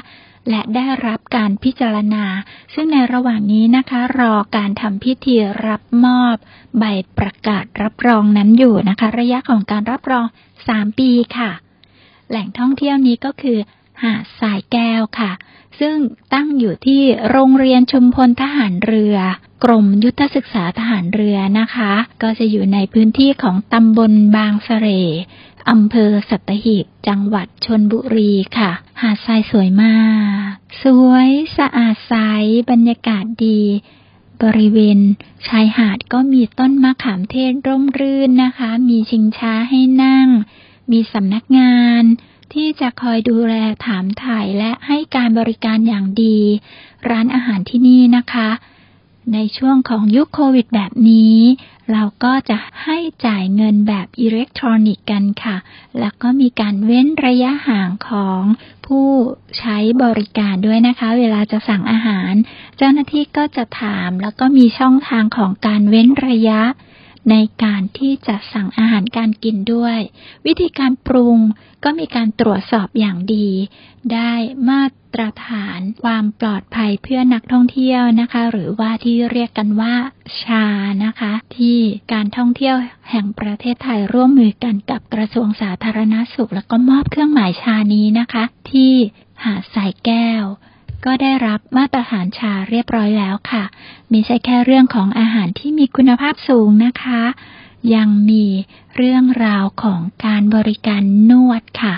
[0.50, 2.26] และได้รับการพิจารณา
[2.74, 5.36] ซึ่งในระหว่างนี้นะคะ รอการทำพิธี
[5.68, 6.36] รับมอบ
[6.80, 6.84] ใบ
[7.18, 10.26] ประกาศรับรองนั้นอยู่นะคะ ระยะของการรับรอง
[10.64, 11.52] 3 ปีค่ะ
[12.30, 13.58] แหล่งท่องเที่ยวนี้ก็คือ
[14.04, 15.32] หาดทรายแก้วค่ะ
[15.80, 15.96] ซึ่ง
[16.34, 19.18] ตั้งอยู่ที่โรงเรียนชุมพลทหารเรือ
[19.64, 21.92] กรมยุทธศึกษาทหารเรือนะคะ
[22.22, 24.88] ก็จะอยู่ในพื้นที่ของตำบลบางสะเร
[25.70, 30.00] อำเภอสัตหีบ จังหวัดชนบุรีค่ะ หาดทรายสวยมา
[30.50, 30.52] ก
[30.84, 32.14] สวยสะอาดใส
[32.70, 33.62] บรรยากาศดี
[34.44, 35.00] บริเวณ
[35.48, 40.28] ชายหาดก็มีต้นมะขามเทศร่มรื่นนะคะ มีชิงช้าให้นั่ง
[40.92, 42.04] มีสำนักงาน
[42.54, 43.56] ที่จะคอยดูแล
[43.86, 46.40] ถามถ่ายและให้การบริการอย่างดี
[47.10, 48.50] ร้านอาหารที่นี่นะคะ
[49.34, 51.38] ในช่วงของยุคโควิดแบบนี้
[51.92, 55.58] เราก็จะให้จ่ายเงินแบบอิเล็กทรอนิกส์กันค่ะ
[56.00, 58.42] แล้วก็มีการเว้นระยะห่างของ
[58.86, 59.08] ผู้
[59.58, 62.34] ใช้บริการด้วยนะคะ เวลาจะสั่งอาหาร
[62.78, 66.62] เจ้าหน้าที่ก็จะถามแล้วก็มีช่องทางของการเว้นระยะ
[67.30, 69.98] ในการที่จะสั่งอาหารการกินด้วย
[70.46, 71.38] วิธีการปรุง
[71.84, 73.50] ก็มีการตรวจสอบอย่างดี
[74.14, 74.34] ได้
[74.70, 79.96] มาตรฐานความปลอดภัยเพื่อนักท่องเที่ยวนะคะ หรือว่าที่เรียกกันว่า
[80.44, 80.66] ชา
[81.06, 81.78] นะคะ ที่
[82.14, 82.76] การท่องเที่ยว
[83.10, 88.94] แห่งประเทศไทยร่วมมือกันกับกระทรวงสาธารณสุข แล้วก็มอบเครื่องหมายชานี้นะคะ ที่
[89.44, 90.44] หาดสายแก้ว
[91.06, 93.64] ก็ได้รับมาตรฐานชาเรียบร้อยแล้วค่ะ
[94.12, 97.22] ม่ใช่แค่เรื่องของอาหารที่มีคุณภาพสูงนะคะ
[97.96, 98.46] ยังมี
[98.96, 101.96] เรื่องราวของการบริการนวดค่ะ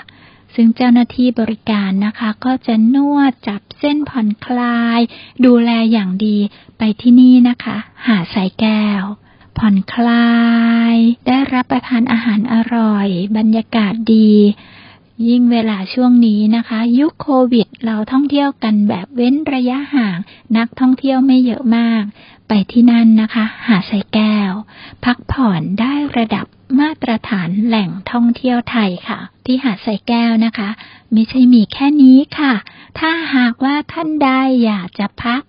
[0.56, 5.00] ซึ่งเจ้าหน้าที่บริการนะคะ ก็จะนวดจับเส้นผ่อนคลาย
[5.46, 6.38] ดูแลอย่างดี
[6.78, 7.78] ไปที่นี่นะคะ
[8.08, 9.04] หาสายแก้ว
[9.58, 10.34] ผ่อนคลา
[10.94, 10.96] ย
[11.28, 14.34] ได้รับประทานอาหารอร่อย บรรยากาศดี
[15.28, 20.18] ยิ่งเวลาช่วงนี้นะคะ ยุคโควิด เราท่องเที่ยวกันแบบเว้นระยะห่าง
[20.58, 22.04] นักท่องเที่ยวไม่เยอะมาก
[22.48, 24.52] ไปที่นั่นนะคะ หาดสายแก้ว
[25.06, 26.46] พักผ่อนได้ระดับ
[26.80, 30.70] มาตรฐานแหล่งท่องเที่ยวไทยค่ะ ที่หาดสายแก้วนะคะ
[31.12, 32.54] ไม่ใช่มีแค่นี้ค่ะ
[33.00, 34.30] ถ้าหากว่าท่านใด
[34.66, 35.42] อยากจะพัก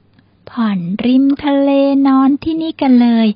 [0.51, 1.71] ผ่อนริมทะเล
[2.07, 3.29] นอนที่นี่กันเลย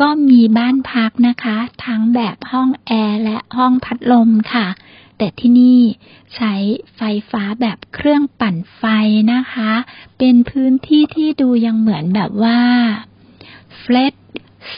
[0.00, 4.66] ก็มีบ้านพักนะคะ ทั้งแบบห้องแอร์และห้องพัดลมค่ะ
[5.18, 5.80] แต่ที่นี่
[6.34, 6.54] ใช้
[6.96, 8.82] ไฟฟ้าแบบเครื่องปั่นไฟ
[9.32, 9.72] นะคะ
[10.18, 12.60] เป็นพื้นที่ที่ดูยังเหมือนแบบว่า
[13.78, 14.14] เฟลต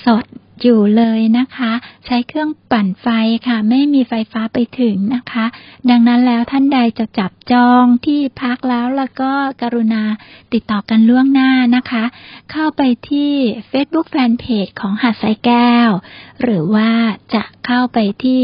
[0.04, 0.26] สด
[0.62, 1.72] อยู่เลยนะคะ
[2.06, 3.06] ใช้เครื่องปั่นไฟ
[3.48, 5.46] ค่ะ ไม่มีไฟฟ้าไปถึงนะคะ
[5.90, 9.32] ดังนั้นแล้วท่านใดจะจับจองที่พักแล้วแล้วก็
[9.62, 10.02] กรุณา
[10.52, 12.04] ติดต่อกันล่วงหน้านะคะ
[12.52, 13.32] เข้าไปที่
[13.70, 15.90] Facebook Fanpage ของหาดสายแก้ว
[16.42, 16.90] หรือว่า
[17.34, 18.40] จะเข้าไปที่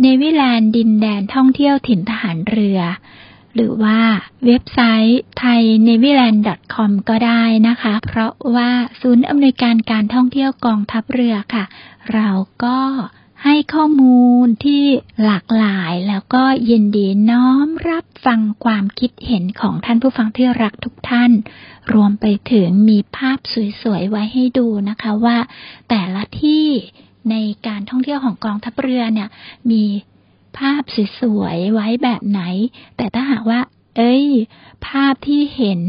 [0.00, 2.80] เนวิแลนด์ดินแดนท่องเที่ยวถิ่นทหารเรือ
[3.54, 3.98] หรือว่า
[4.46, 8.70] เว็บไซต์ thainewiland.com ก็ได้นะคะ เพราะว่า
[9.00, 11.64] ศูนย์อำนวยการการท่องเที่ยวกองทัพเรือค่ะ
[12.14, 12.30] เรา
[12.64, 12.80] ก็
[13.44, 14.84] ให้ข้อมูลที่
[15.24, 21.30] หลากหลายแล้วก็ยินดีน้อมรับฟังความคิดเห็นของท่านผู้ฟังที่รักทุกท่าน
[21.92, 23.38] รวมไปถึงมีภาพ
[23.82, 25.38] สวยๆ ไว้ให้ดูนะคะว่า
[25.88, 26.66] แต่ละที่
[27.30, 27.34] ใน
[27.66, 29.28] การท่องเที่ยวของกองทัพเรือเนี่ย
[29.70, 29.84] มี
[30.58, 30.82] ภาพ
[31.20, 32.42] สวยๆไว้แบบไหน
[32.96, 33.60] แต่ถ้าหากว่า
[33.96, 34.26] เอ้ย
[34.86, 35.80] ภาพที่เห็น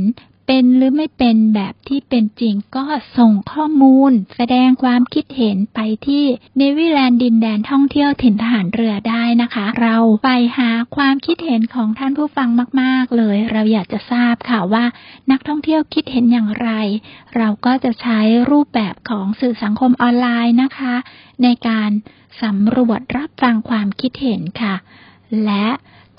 [0.47, 2.85] เป็นหรือไม่เป็นแบบที่เป็นจริงก็
[3.17, 6.23] ส่งข้อมูล แสดงความคิดเห็นไปที่
[6.57, 12.49] เนวิแลนด์ดินแดนท่องเที่ยวถิ่นทหารเรือได้นะคะ เราไปหาความคิดเห็นของท่านผู้ฟัง
[12.81, 14.85] มาก ๆ เลย เราอยากจะทราบค่ะว่า
[15.31, 16.69] นักท่องเที่ยวคิดเห็นอย่างไร
[17.37, 18.19] เราก็จะใช้
[18.51, 20.95] รูปแบบของสื่อสังคมออนไลน์นะคะ
[21.43, 21.89] ในการ
[22.43, 24.75] สำรวจรับฟังความคิดเห็นค่ะ
[25.45, 25.67] และ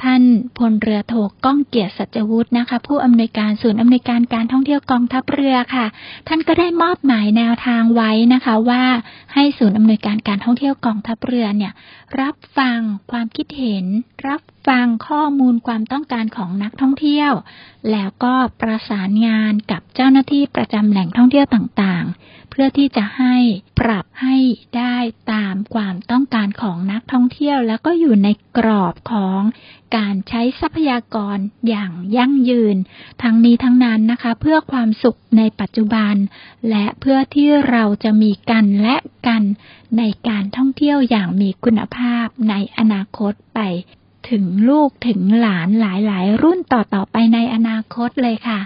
[0.03, 0.23] ท่าน
[0.59, 1.15] พลเรือโท
[1.45, 5.87] ก้องเกียรติสัจวุฒินะคะ ผู้อำนวยการศูนย์อำนวยการการท่องเที่ยวกองทัพเรือค่ะ
[6.29, 8.85] ท่านก็ได้มอบหมายแนวทางไว้นะคะว่า
[9.35, 11.73] ให้ศูนย์อำนวยการการท่องเที่ยวกองทัพเรือเนี่ย
[12.21, 12.79] รับฟัง
[13.11, 13.85] ความคิดเห็น
[14.29, 17.33] รับฟังข้อมูลความต้องการของนักท่องเที่ยว
[17.93, 23.37] แล้วก็ประสานงานกับเจ้าหน้าที่ประจำแหล่งท่องเที่ยวต่างๆ เพื่อที่จะให้
[23.79, 24.37] ปรับให้
[24.79, 24.97] ได้
[25.33, 28.29] ตามความต้องการของนักท่องเที่ยว แล้วก็อยู่ใน
[28.59, 29.41] กรอบของ
[29.97, 31.39] การใช้ทรัพยากร
[31.69, 32.77] อย่างยั่งยืน
[33.23, 36.15] ทั้งนี้ทั้งนั้นนะคะ เพื่อความสุขในปัจจุบัน
[36.71, 38.97] และเพื่อที่เราจะมีกันและ
[39.27, 39.43] กัน
[39.99, 43.61] ในการท่องเที่ยวอย่างมีคุณภาพในอนาคตไป
[44.31, 48.61] ถึงลูกถึงหลานหลายๆ รุ่นต่อๆไปในอนาคตเลยค่ะ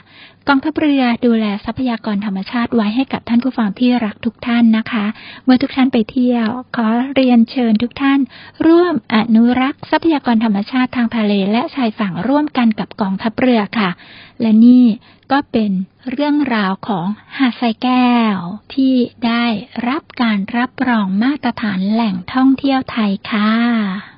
[0.49, 5.07] กองทัพเรือดูแลทรัพยากรธรรมชาติไว้ให้กับท่านผู้ฟังที่รักทุกท่านนะคะ
[5.45, 8.21] เมื่อทุกท่านไปเที่ยว ขอเรียนเชิญทุกท่าน
[8.67, 13.91] ร่วมอนุรักษ์ทรัพยากรธรรมชาติทางทะเลและชายฝั่งร่วมกันกับกองทัพเรือค่ะ
[14.41, 14.85] และนี่
[15.33, 15.71] ก็เป็น
[16.11, 17.07] เรื่องราวของ
[17.39, 18.37] หาดทรายแก้ว
[18.75, 18.95] ที่
[19.27, 19.45] ได้
[19.89, 24.16] รับการรับรองมาตรฐานแหล่งท่องเที่ยวไทยค่ะ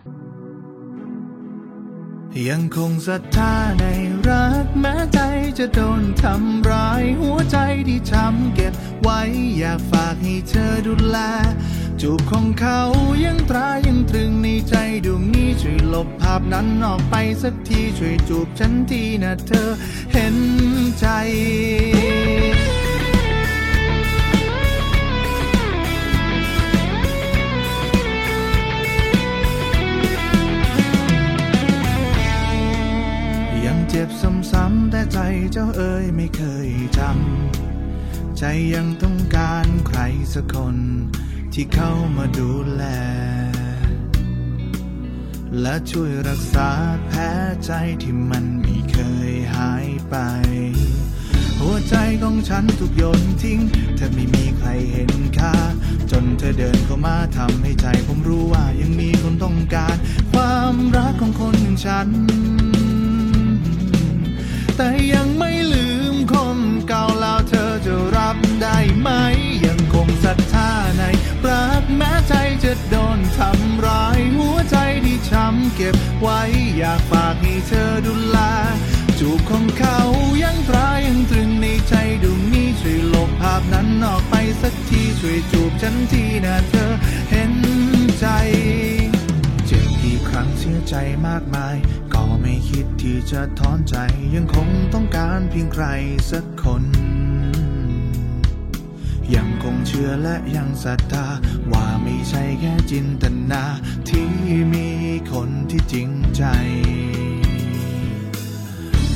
[2.49, 3.85] ยังคงศรัทธาใน
[4.29, 5.19] รักแม้ใจ
[5.59, 7.59] จะโดนทำร้ายหัวใจ
[7.89, 8.73] ที่ช้ำเก็บ
[9.03, 9.21] ไว้
[9.59, 11.19] อยากฝากให้เธอดูแล
[12.01, 12.81] จูบของเขา
[13.25, 14.75] ยังตรายังตรึงในใจ
[15.05, 19.71] ดวงนี้ช่วยลบภาพนั้นออกไปสักทีช่วยจูบฉันทีนะเธอ
[20.13, 20.37] เห็น
[20.99, 21.07] ใจ
[34.03, 34.15] จ็บ
[34.53, 35.19] ซ้ำๆแต่ใจ
[35.53, 36.69] เจ้าเอ๋ยไม่เคย
[36.99, 38.43] จำใจ
[38.75, 40.01] ยังต้องการใคร
[40.35, 40.77] สักคน
[41.53, 42.85] ที่เข้ามาดูแล
[45.61, 46.71] และช่วยรักษา
[47.07, 47.21] แผล
[47.65, 47.73] ใจ
[48.03, 48.99] ที่มันไม่เค
[49.31, 50.15] ยหายไป
[51.61, 53.61] หัวใจของฉันถูกโยนทิ้ง
[53.97, 55.55] แทบไม่มีใครเห็นค่า
[56.11, 59.97] จนเธอเดินเข้ามาทำให้ใจผมรู้ว่ายังมีคนต้องการ
[60.33, 62.09] ความรักของคนหนึ่งฉัน
[75.81, 76.41] เก็บไว้
[76.79, 78.39] อยากฝากให้เธอดูแล
[79.19, 79.99] จูบของเขา
[80.43, 86.93] ยังตรายังตรึงในใจดวงนี้ช่วยลบภาพนั้นออกไปสักทีช่วยจูบฉันทีนะเธอ
[87.31, 87.53] เห็น
[88.21, 88.27] ใจ
[89.67, 90.95] เจ็บกี่ครั้งเสียใจ
[91.27, 91.77] มากมาย
[92.15, 93.97] ก็ไม่คิดที่จะถอนใจ
[94.35, 95.85] ยังคงต้องการเพียงใคร
[96.31, 96.85] สักคน
[99.35, 101.27] ยังคงเชื่อและยังศรัทธา
[101.73, 103.63] ว่าไม่ใช่แค่จินตนา
[104.09, 104.29] ที่
[104.73, 104.89] มี
[105.33, 106.43] คนที่จริงใจ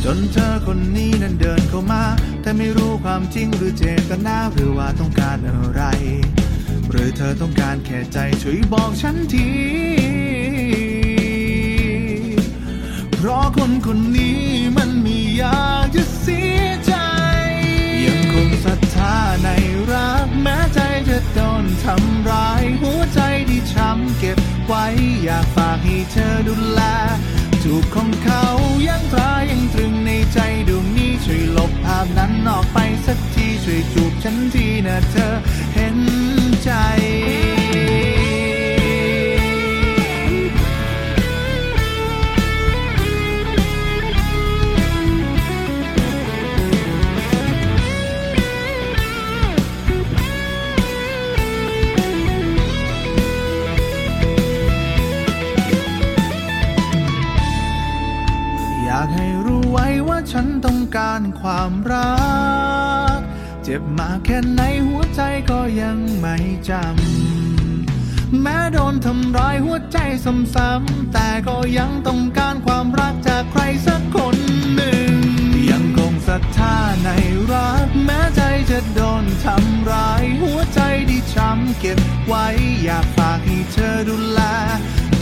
[0.04, 2.04] จนเธอคนนี้นั้นเดินเข้ามา
[2.42, 5.82] แต่ไม่รู้ความจริงหรือเจตนาหรือว่าต้องการอะไร
[6.90, 9.48] หรือเธอต้องการแค่ใจช่วยบอกฉันที
[13.14, 14.40] เพราะคนคนนี้
[14.76, 16.71] มันม่อยากจะเสีย
[19.02, 19.48] งศรัทธาใน
[19.92, 24.84] รักแม้ใจจะโดนทำร้าย หัวใจที่ช้ำเก็บไว้
[25.24, 26.82] อยากฝากให้เธอดูแล
[27.62, 28.46] จูบของเขา
[28.88, 30.38] ยังตรายังตรึงในใจ
[30.68, 35.34] ดวงนี้ช่วยลบภาพนั้นออกไปสักทีช่วยจูบฉันทีนะเธอ
[35.74, 35.98] เห็น
[36.64, 36.70] ใจ
[60.96, 62.12] การความรั
[63.18, 63.20] ก
[63.62, 65.20] เจ็บมาแค่ไหนหัวใจ
[65.50, 66.36] ก็ยังไม่
[66.68, 74.36] จำ แม้โดนทำร้ายหัวใจซ้ำๆแต่ก็ยังต้องการความรักจากใครสักคน
[74.74, 75.12] หนึ่ง
[75.70, 77.08] ยังคงศรัทธาใน
[77.52, 78.40] รัก แม้ใจ
[78.70, 82.46] จะโดนทำร้ายหัวใจที่ช้ำเก็บไว้
[82.84, 84.40] อยากฝากให้เธอดูแล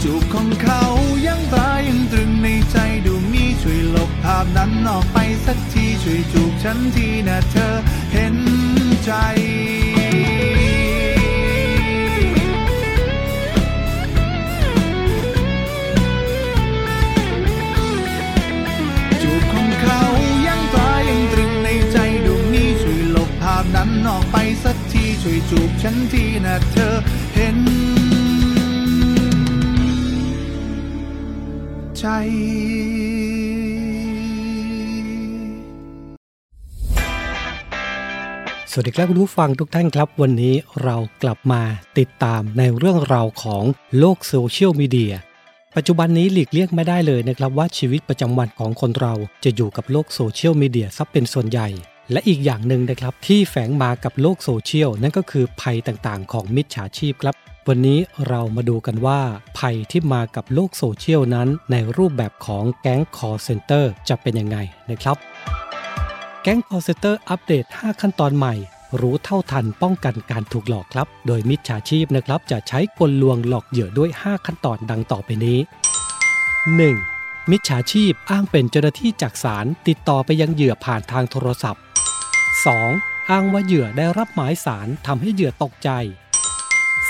[0.03, 0.83] จูบของเขา
[1.27, 7.75] ยังตรายังตรึงในใจดูมีช่วยลบภาพนั้นออกไปสักทีช่วยจูบฉันทีนะเธอ
[8.13, 8.37] เห็น
[9.03, 9.11] ใจ
[19.21, 20.01] จูบของเขา
[20.47, 26.95] ยังตายังตรึงในใจดวงนี้ช่วยลบภาพนั้นออกไปสักทีช่วยจูบฉันทีนะเธอ
[27.35, 27.57] เห็น
[32.01, 32.07] ใจ
[38.71, 41.61] สวัสดีครับคุณผู้ฟังทุกท่านครับ วันนี้เรากลับมา
[41.99, 43.63] ติดตามในเรื่องราวของ
[43.99, 45.13] โลกโซเชียลมีเดีย
[45.75, 51.67] ปัจจุบันนี้หลีกเลี่ยงไม่ได้เลยนะครับว่าชีวิตประจำวันของคนเราจะอยู่กับโลกโซเชียลมีเดียซะเป็นส่วนใหญ่
[52.11, 57.35] และอีกอย่างหนึ่งนะครับที่แฝงมากับโลกโซเชียลนั่นก็คือภัยต่างๆ ของมิจฉาชีพครับ
[57.69, 59.21] วันนี้เรามาดูกันว่า
[59.57, 64.57] ภัยที่มากับโลกโซเชียลนั้น ในรูปแบบของแก๊ง call center จะเป็นยังไง
[64.89, 65.17] นะครับ
[66.41, 68.53] แก๊ง call center อัปเดต 5 ขั้นตอนใหม่
[68.99, 75.59] รู้เท่าทันป้องกันการถูกหลอกครับ โดยมิจฉาชีพนะครับ จะใช้กลลวงหลอกเหยื่อด้วย 5 ขั้นตอนดังต่อไปนี้
[76.33, 77.51] 1.
[77.51, 81.81] มิจฉาชีพอ้างเป็นเจ้าหน้าที่จากศาลติดต่อไปยังเหยื่อผ่านทางโทรศัพท์
[82.75, 83.29] 2.
[83.29, 85.91] อ้างว่าเหยื่อได้รับหมายสารทำให้เหยื่อตกใจ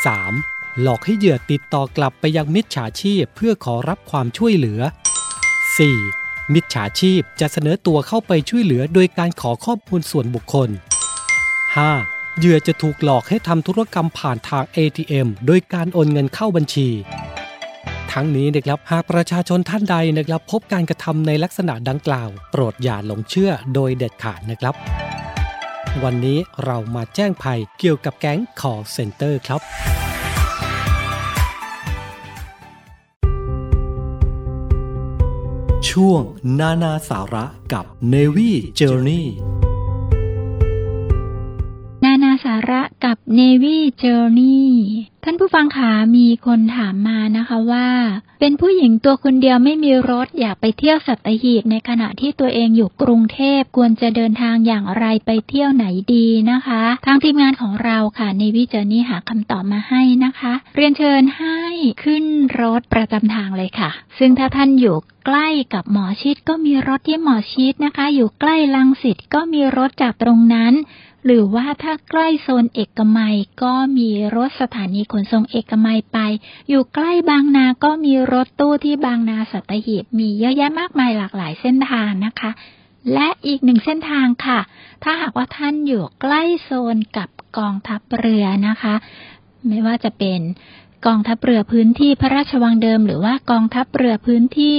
[0.09, 0.81] 3.
[0.81, 4.81] หลอกให้เหยื่อติดต่อกลับไปยังมิจฉาชีพเพื่อขอรับความช่วยเหลือ
[5.71, 6.53] 4.
[6.53, 10.69] มิจฉาชีพจะเสนอตัวเข้าไปช่วยเหลือโดยการขอข้อมูลส่วนบุคคล
[11.73, 12.37] 5.
[12.39, 16.89] เหยื่อจะถูกหลอกให้ทำธุรกรรมผ่านทาง ATM โดยการโอนเงินเข้าบัญชี
[18.11, 24.75] ทั้งนี้นะครับหากประชาชนท่านใดนะครับ พบการกระทำในลักษณะดังกล่าว โปรดอย่าหลงเชื่อโดยเด็ดขาดนะครับ
[26.03, 29.61] วันนี้เรามาแจ้งภัยเกี่ยวกับแก๊งคอเซ็นเตอร์ครับ
[35.89, 36.21] ช่วง
[36.59, 39.25] นานาสาระกับ Navy Journey
[42.53, 44.61] าระกับ Navy Journey
[45.25, 47.87] ท่านผู้ฟังขามีคนถามมานะคะว่า
[48.39, 61.61] เป็นผู้หญิงตัวคนเดียวไม่มีรถอยากไปเที่ยวสัตหีบในขณะที่ตัวเองอยู่กรุงเทพควรจะเดินทางอย่างไรไปเที่ยวไหนดีนะคะ ทางทีมงานของเราค่ะ Navy Journey หาคำตอบมาให้นะคะ เรียนเชิญให้
[62.03, 62.25] ขึ้น
[62.61, 70.73] รถประจำทางเลยค่ะ ซึ่งถ้าท่านอยู่ใกล้กับหมอชิดก็มีรถที่หมอชิดนะคะ อยู่ใกล้ลังสิตก็มีรถจากตรงนั้น
[71.25, 76.17] หรือว่าถ้าใกล้โซนเอกมัยก็มีรถสถานีขนส่งเอกมัยไป
[76.69, 82.51] อยู่ใกล้บางนาก็มีรถตู้ที่บางนาสัตหีบมีเยอะแยะมากมายหลากหลายเส้นทางนะคะ
[83.13, 84.59] และอีกหนึ่งเส้นทางค่ะ
[85.03, 88.95] ถ้าหากว่าท่านอยู่ใกล้โซนกับกองทัพเรือนะคะ
[89.67, 90.39] ไม่ว่าจะเป็น
[91.05, 94.77] กองทัพเรือพื้นที่พระราชวังเดิม หรือว่ากองทัพเรือพื้นที่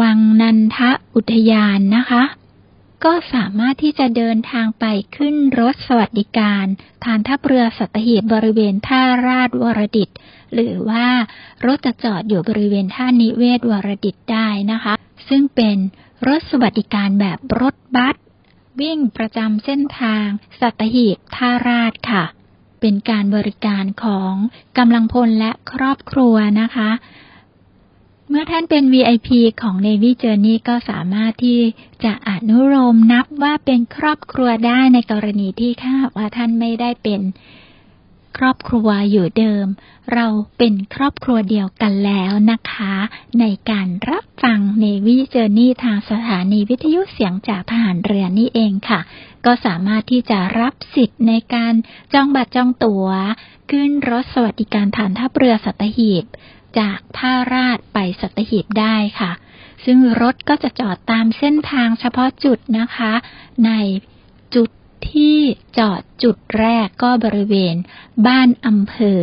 [0.00, 0.78] วังนันท
[1.14, 2.22] อุทยานนะคะ
[3.04, 4.84] ก็สามารถที่จะเดินทางไป
[5.16, 6.66] ขึ้นรถสวัสดิการ
[7.04, 10.10] ฐานทัพเรือสัตหีบบริเวณท่าราชวรดิต
[10.54, 11.06] หรือว่า
[11.66, 14.94] รถจะจอดอยู่บริเวณท่านิเวศวรดิตได้นะคะ
[15.28, 15.76] ซึ่งเป็น
[16.28, 18.16] รถสวัสดิการแบบรถบัส
[18.80, 20.26] วิ่งประจำเส้นทาง
[20.60, 22.24] สัตหีบท่าราชค่ะ
[22.80, 24.32] เป็นการบริการของ
[24.78, 26.90] กำลังพลและครอบครัวนะคะ
[28.28, 29.28] เมื่อท่านเป็น VIP
[29.62, 31.60] ของ Navy Journey ก็สามารถที่
[32.04, 37.20] จะอนุโลมนับว่าเป็นครอบครัวได้ในกรณีที่ถ้าว่าท่านไม่ได้เป็น
[38.36, 39.66] ครอบครัวอยู่เดิม
[40.14, 40.26] เรา
[40.58, 42.94] เป็นครอบครัวเดียวกันแล้วนะคะ
[43.40, 49.00] ในการรับฟัง Navy Journey ทางสถานีวิทยุเสียงจากทหารเรือนี่เองค่ะ
[49.46, 51.74] ก็สามารถที่จะรับสิทธิ์ในการ
[52.14, 53.06] จองบัตรจองตั๋ว
[53.70, 56.24] ขึ้นรถสวัสดิการฐานทัพเรือสัตหีบ
[56.78, 59.30] จากท่าราชไปสัตหีบได้ค่ะ
[59.84, 63.12] ซึ่งรถก็จะจอดตามเส้นทางเฉพาะจุดนะคะ
[63.66, 63.70] ใน
[64.54, 64.70] จุด
[65.10, 65.38] ที่
[65.78, 67.74] จอดจุดแรกก็บริเวณ
[68.26, 69.20] บ้านอำเภอ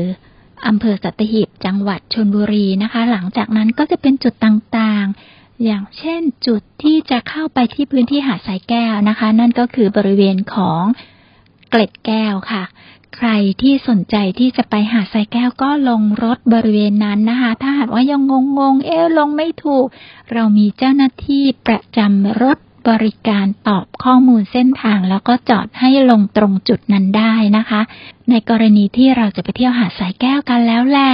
[0.68, 10.84] อำเภอสัตหีบจังหวัดชนบุรีนะคะ หลังจากนั้นก็จะเป็นจุดต่างๆ อย่างเช่นจุดที่จะเข้าไปที่พื้นที่หาดสายแก้วนะคะ นั่นก็คือบริเวณของ
[11.70, 12.64] เกล็ดแก้วค่ะ
[13.16, 13.30] ใคร
[13.62, 19.86] ที่สนใจที่จะไปหาดทรายแก้วก็ลงรถบริเวณนั้นนะคะ ถ้าหากว่ายังงงงๆเอ๊ลงไม่ถูก
[20.34, 22.58] เรามีเจ้าหน้าที่ประจำรถ
[22.90, 27.82] บริการตอบข้อมูลเส้นทาง แล้วก็จอดให้ลงตรงจุดนั้นได้นะคะ
[28.30, 31.14] ในกรณีที่เราจะไปเที่ยวหาดทรายแก้วกันแล้วแหละ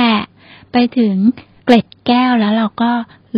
[0.71, 1.15] ไปถึง
[1.63, 2.91] เกล็ดแก้วแล้วเราก็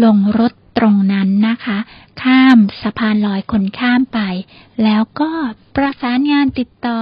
[0.03, 1.78] ลงรถตรงนั้นนะคะ
[2.22, 4.20] ข้ามสะพานลอยคนข้ามไป
[4.84, 5.30] แล้วก็
[5.76, 6.99] ประสานงานติดต่อ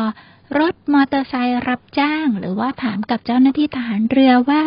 [0.59, 4.63] รถมอเตอร์ไซค์รับจ้าง หรือว่าถามกับเจ้าหน้าที่ทหารเรือว่า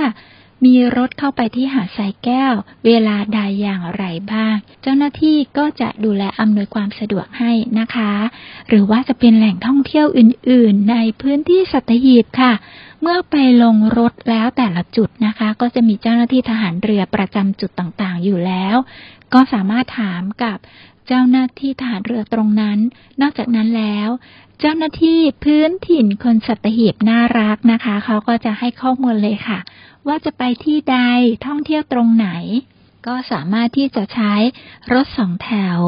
[0.67, 2.55] มีรถเข้าไปที่หาดทรายแก้ว
[2.87, 8.13] เวลาใดอย่างไรบ้าง เจ้าหน้าที่ก็จะดูแลอำนวยความสะดวกให้นะคะ
[8.69, 12.53] หรือว่าจะเป็นแหล่งท่องเที่ยวอื่น ๆ ในพื้นที่สัตหีบค่ะ
[13.01, 18.77] เมื่อไปลงรถแล้วแต่ละจุดนะคะ ก็จะมีเจ้าหน้าที่ทหารเรือประจำจุดต่างๆ อยู่แล้ว
[19.33, 20.59] ก็สามารถถามกับ
[21.07, 22.79] เจ้าหน้าที่ทหารเรือตรงนั้น
[23.21, 24.09] นอกจากนั้นแล้ว
[24.63, 29.59] เจ้าหน้าที่พื้นถิ่นคนสัตหีบน่ารักนะคะ เขาก็จะให้ข้อมูลเลยค่ะ
[30.07, 30.99] ว่าจะไปที่ใด
[31.47, 32.29] ท่องเที่ยวตรงไหน
[33.07, 34.35] ก็สามารถที่จะใช้
[34.93, 35.81] รถสองแถว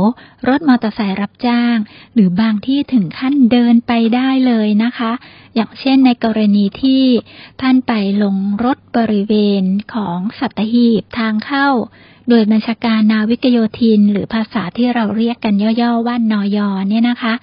[0.48, 1.76] รถมอเตอร์ไซค์รับจ้าง
[2.14, 5.12] หรือบางที่ถึงขั้นเดินไปได้เลยนะคะ
[5.54, 7.04] อย่างเช่นในกรณีที่
[7.60, 7.92] ท่านไป
[8.22, 9.64] ลงรถบริเวณ
[9.94, 11.68] ของสัตหีบทางเข้า
[12.28, 16.58] โดยบัญชาการนาวิกโยธิน หรือภาษาที่เราเรียกกันย่อๆว่านอย
[16.88, 17.34] เนี่ยนะคะ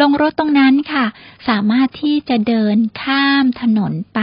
[0.00, 1.06] ลงรถตรงนั้นค่ะ
[1.48, 4.20] สามารถที่จะเดินข้ามถนนไป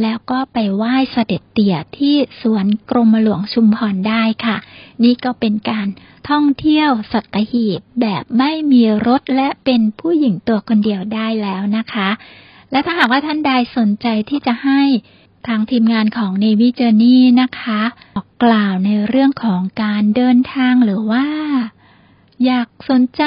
[0.00, 4.56] แล้วก็ไปไหว้เสด็จเตี่ยที่สวนกรมหลวงชุมพรได้ค่ะ
[5.04, 5.88] นี่ก็เป็นการ
[6.28, 12.08] ท่องเที่ยวสัตหีบแบบไม่มีรถและเป็นผู้หญิงตัวคนเดียวได้แล้วนะคะ
[12.70, 14.82] และถ้าหากว่าท่านใดสนใจที่จะให้
[15.46, 17.82] ทางทีมงานของ Navy Journey นะคะ
[18.16, 21.26] บอกกล่าวในเรื่องของการเดินทางหรือว่า
[22.46, 23.22] อยากสนใจ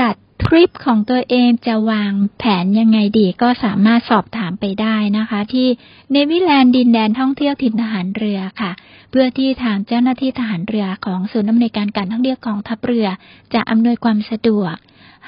[0.00, 0.14] จัด
[0.46, 5.68] ทริปของตัวเองจะวางแผนยังไงดีก็สามารถสอบถามไปได้นะคะ ที่
[6.10, 8.72] เนวิแลนด์ดินแดนท่องเที่ยวถิ่นทหารเรือค่ะ
[9.10, 13.06] เพื่อที่ทางเจ้าหน้าที่ทหารเรือของศูนย์อำนวยการการท่องเที่ยวกองทัพเรือ
[13.54, 14.74] จะอำนวยความสะดวก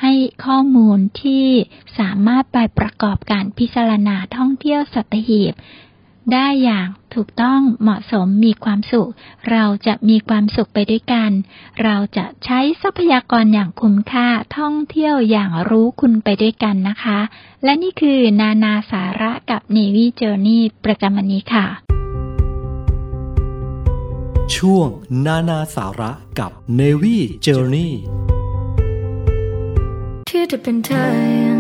[0.01, 0.13] ให้
[0.45, 1.47] ข้อมูลที่
[1.99, 5.55] สามารถไปประกอบการพิจารณาท่องเที่ยวสัตหีบ
[6.33, 9.11] ได้อย่างถูกต้องเหมาะสมมีความสุข
[9.51, 11.31] เราจะมีความสุขไปด้วยกัน
[11.83, 17.19] เราจะใช้ทรัพยากรอย่างคุ้มค่าท่องเที่ยวอย่างรู้คุณไปด้วยกันนะคะ
[17.65, 21.67] และนี่คือนานาสาระกับ Navy Journey ประจำวันนี้ค่ะ
[24.57, 24.89] ช่วง
[25.27, 27.91] นานาสาระกับ Navy Journey
[30.31, 31.54] ที่จะเป็นเธออย่างนี้นะ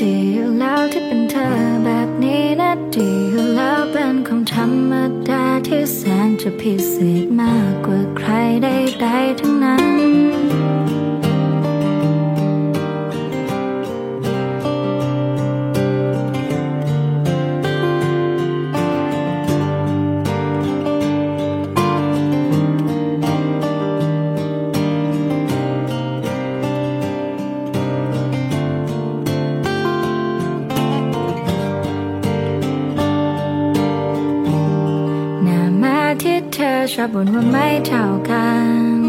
[0.00, 1.48] ดีอยู่แล้วที่เป็นเธอ
[1.84, 4.92] แบบนี้นะดีอยู่แล้วเป็นของธรรม
[5.28, 8.28] ดาที่แสนจะพิเศษมากกว่าใคร
[8.62, 10.49] ใดๆทั้งนั้น
[37.00, 38.48] อชอบบ่นว่าไม่เท่ากั
[38.98, 39.00] น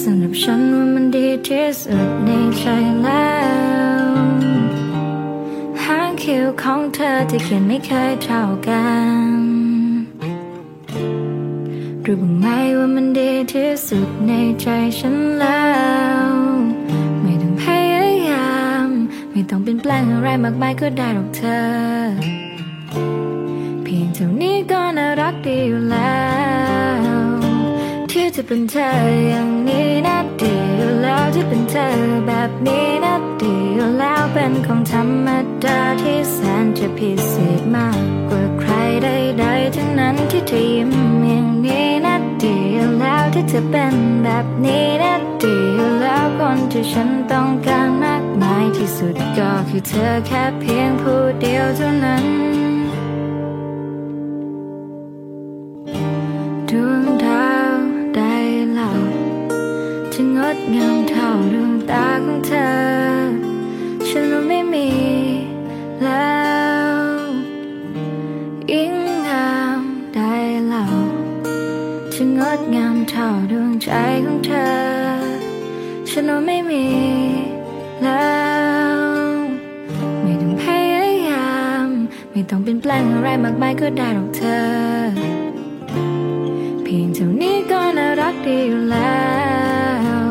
[0.00, 2.64] สำหรับฉันว่ามันดีที่สุดในใจ
[3.02, 3.32] แล้
[4.04, 4.12] ว
[5.82, 8.86] หางคิ้วของเธอที่เขียนไม่เคยเท่ากั
[9.28, 9.30] น
[12.04, 12.46] รู้บ้างไหม
[12.78, 14.32] ว่ามันดีที่สุดใน
[14.62, 14.66] ใจ
[14.98, 15.64] ฉันแล้
[16.26, 16.30] ว
[17.22, 18.52] ไม่ต้องพยายา
[18.86, 18.88] ม
[19.30, 22.41] ไม่ต้องเปลี่ยนแปลงอะไรมากมายก็ได้หรอกเธอ
[24.16, 26.20] เท่านี้ก็น่ารักดีอยู่แล้
[26.98, 27.02] ว
[28.10, 28.88] ที่จะเป็นเธอ
[29.28, 31.88] อย่างนี้นะดีอยู่แล้วที่เป็นเธอ
[32.26, 35.28] แบบนี้นะดีอยู่แล้วเป็นของธรรม
[35.64, 38.70] ดาที่แสนจะพิเศษมากกว่าใคร
[39.04, 40.92] ใดๆทั้งนั้นที่เธอยิ้ม
[41.26, 43.94] อย่างนี้นะดีอยู่แล้วที่เธอเป็น
[44.24, 52.24] แบบนี้นะดีอยู่แล้วคนที่ฉันต้องการมากมายที่สุดก็คือเธอแค่เพียงผู้เดียวเท่านั้น
[56.72, 57.76] ดวงดาว
[58.16, 58.34] ได้
[58.72, 58.90] เล่า
[60.12, 62.72] จะงดงามเท่าดวงตาของเธอ
[64.06, 64.88] ฉันรู้ไม่มี
[66.02, 66.34] แล้
[66.94, 67.04] ว
[68.72, 68.94] ยิ่ง
[69.28, 69.80] งาม
[70.14, 70.32] ได้
[70.68, 70.84] เล่า
[72.12, 73.90] จะงดงามเท่าดวงใจ
[74.24, 74.72] ของเธอ
[76.08, 76.86] ฉันรู้ไม่มี
[78.02, 78.32] แล้
[78.96, 79.00] ว
[80.22, 81.52] ไม่ต้องพยายา
[81.84, 81.86] ม
[82.30, 85.41] ไม่ต้องเปลี่ยนแปลงอะไรมากมายก็ได้หรอกเธอ
[86.94, 89.22] พียงเท่านี้ก็น่ารักดีอยู่แล้
[90.00, 90.22] ว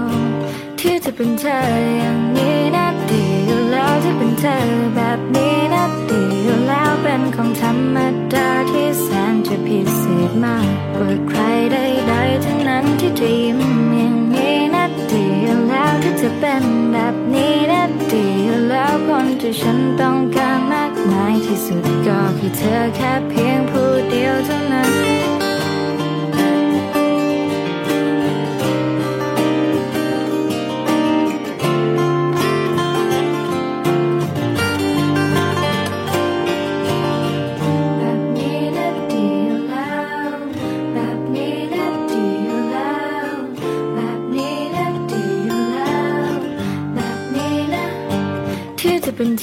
[0.80, 1.58] ที่จะเป็นเธอ
[2.00, 4.58] อย่างนี้นะดีอยู่แล้วที่เป็นเธอ
[4.96, 7.98] แบบนี้นะดีอยู่แล้วเป็นของธรรม
[8.34, 11.40] ดาที่แสนจะพิเศษมากกว่าใคร
[11.72, 13.60] ใดๆทั้งนั้นที่จะยิ้ม
[13.96, 23.51] อย่างนี้นะดีอยู่แล้วที่จะเป็นแบบนี้นะดีอยู่แล้วคนที่ฉันต้องการมากมายที่สุดก็คือเธอแค่เพียง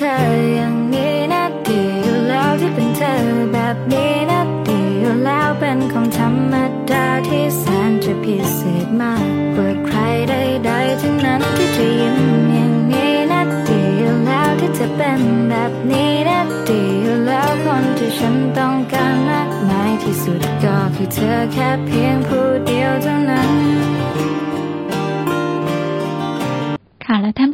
[0.09, 0.12] อ
[0.56, 3.14] อย่างนี้นะดีอยู่แล้วที่เป็นเธอ
[3.52, 6.54] แบบนี้นะดีอยู่แล้วเป็นของธรรม
[6.90, 9.98] ดาที่แสนจะพิเศษมากกว่าใคร
[10.28, 12.18] ใดๆทั้งนั้นที่จะยิ้ม
[12.52, 23.50] อย่างนี้นะดีอยู่แล้วที่จะเป็นแบบนี้นะดีอยู่แล้วคนที่ฉันต้องการมากมายที่สุดก็คือเธอแค่เพียงผู้เดียวเท่านั้น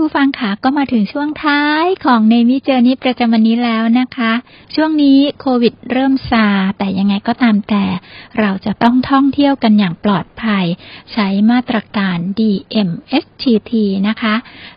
[0.06, 4.32] ผู้ฟังค่ะก็มาถึงช่วงท้ายของในมิเจอร์นี้ประจำวันนี้แล้วนะคะ
[4.74, 6.46] ช่วงนี้โควิดเริ่มซา
[6.78, 7.84] แต่ยังไงก็ตามแต่
[8.38, 10.64] เราจะต้องท่องเที่ยวกันอย่างปลอดภัย
[11.12, 13.72] ใช้มาตรการ DMSTT
[14.08, 14.34] นะคะ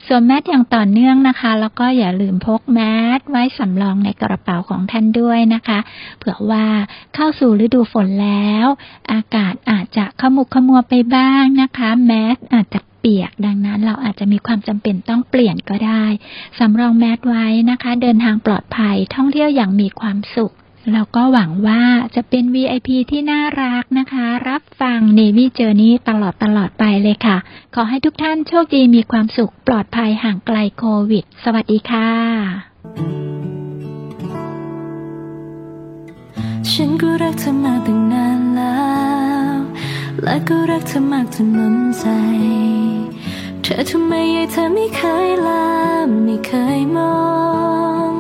[0.08, 2.80] สวมแมสอย่างต่อเนื่องนะคะ แล้วก็อย่าลืมพกแม
[3.18, 5.80] สไว้สำรองในกระเป๋าของท่านด้วยนะคะ
[6.18, 6.66] เผื่อว่า
[7.16, 8.68] เข้าสู่ฤดูฝนแล้ว
[9.12, 16.06] อากาศอาจจะขมุกขมัวไปบ้างนะคะ แมสอาจจะ ปียก ดังนั้นเราอาจจะมีความจำเป็นต้องเปลี่ยนก็ได้
[16.60, 20.54] สำรองแมสไว้นะคะ เดินทางปลอดภัยท่องเที่ยวอย่างมีความสุข
[20.94, 21.84] เราก็หวังว่า
[22.16, 27.38] จะเป็น VIP ที่น่ารักนะคะ รับฟัง Navy Journey ตลอดตลอดไปเลยค่ะ
[27.76, 32.12] ขอให้ทุกท่านโชคดีมีความสุขปลอดภัยห่างไกลโควิด สวัสดีค่ะ
[36.72, 38.78] ฉันก็รักเธอมาตั้งนานแล้
[39.54, 39.58] ว
[40.24, 42.06] และก็รักเธอมากจนล้นใจ
[43.78, 45.68] แต่ทำไมยายเธอไม่เคยลา
[46.26, 47.18] ไม่เคยมอ
[48.10, 48.12] ง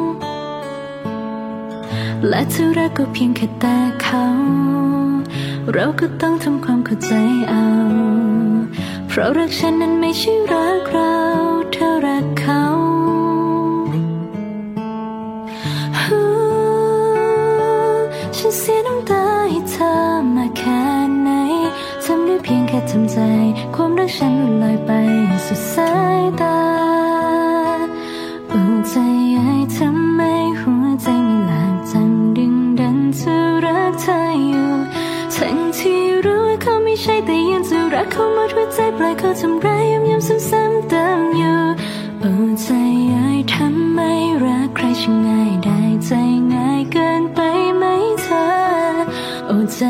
[2.27, 4.25] และเธอรักก็เพียงแค่แต่เขา
[5.73, 7.11] เราก็ต้องทำความเข้าใจ
[7.49, 7.67] เอา
[9.07, 11.26] เพราะรักฉันนั้นไม่ใช่รักเรา
[22.89, 23.17] ทำใจ
[23.75, 24.91] ความรักฉันลอยไป
[25.45, 26.59] สุดสายตา
[28.49, 28.93] โอ้ใจ
[29.31, 30.21] ใหญ่ทำไม
[30.59, 33.35] หัวใจไม่หลากจำดึงดันจะ
[33.65, 34.71] รักเธออยู่
[35.33, 41.59] ทั้งที่รู้ว่าเขาไม่ใช่แต่ยังจะรักเขาหมดหัวใจปล่อยเขาทำร้ายย้ำๆซ้ำๆเติมอยู่
[42.19, 42.31] โอ้
[42.61, 42.67] ใจ
[43.07, 43.99] ใหญ่ทำไม
[44.43, 46.11] รักใครช่างง่ายได้ใจ
[46.53, 47.39] ง่ายเกินไป
[47.77, 47.83] ไหม
[48.21, 48.45] เธอ
[49.47, 49.81] โอ้ใจ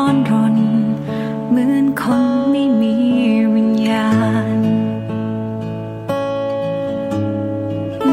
[0.00, 0.56] ร้อนรน
[1.50, 2.94] เหมือนคนไม่มี
[3.54, 4.10] วิญญา
[4.56, 4.58] ณ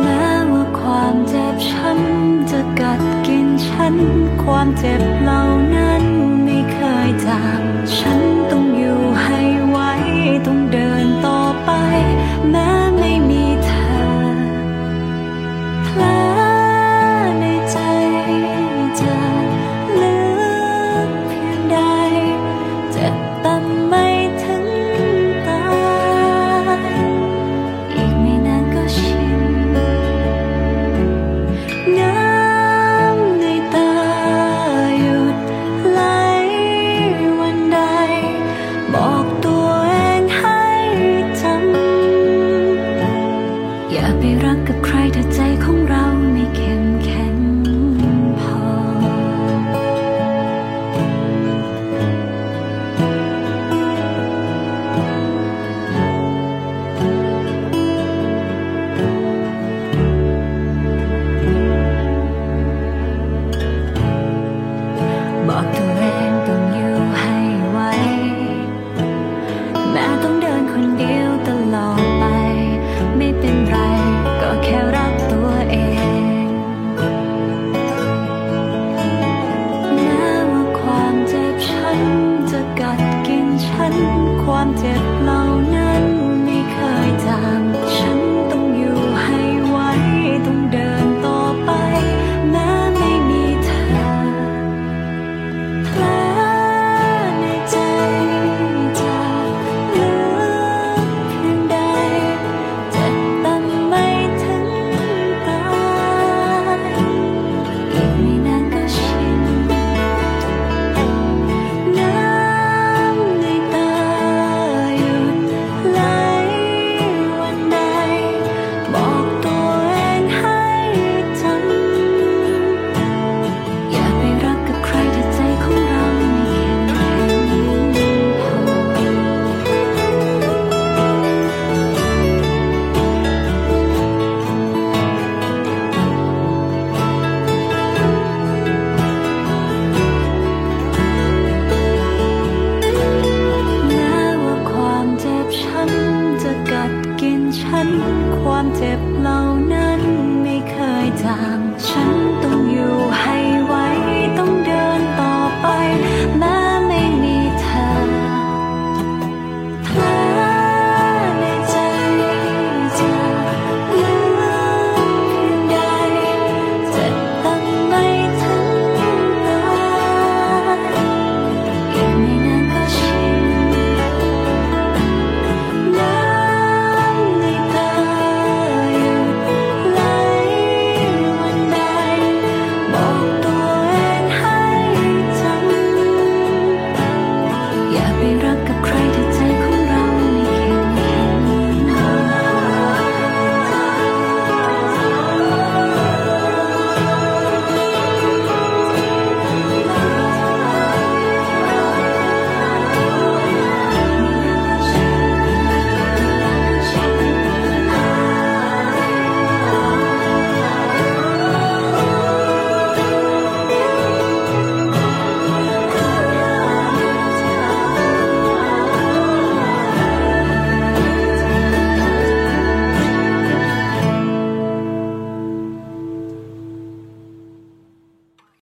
[0.01, 1.99] แม้ว่าความเจ็บฉัน
[2.51, 3.95] จะกัดกินฉัน
[4.43, 5.41] ความเจ็บเรา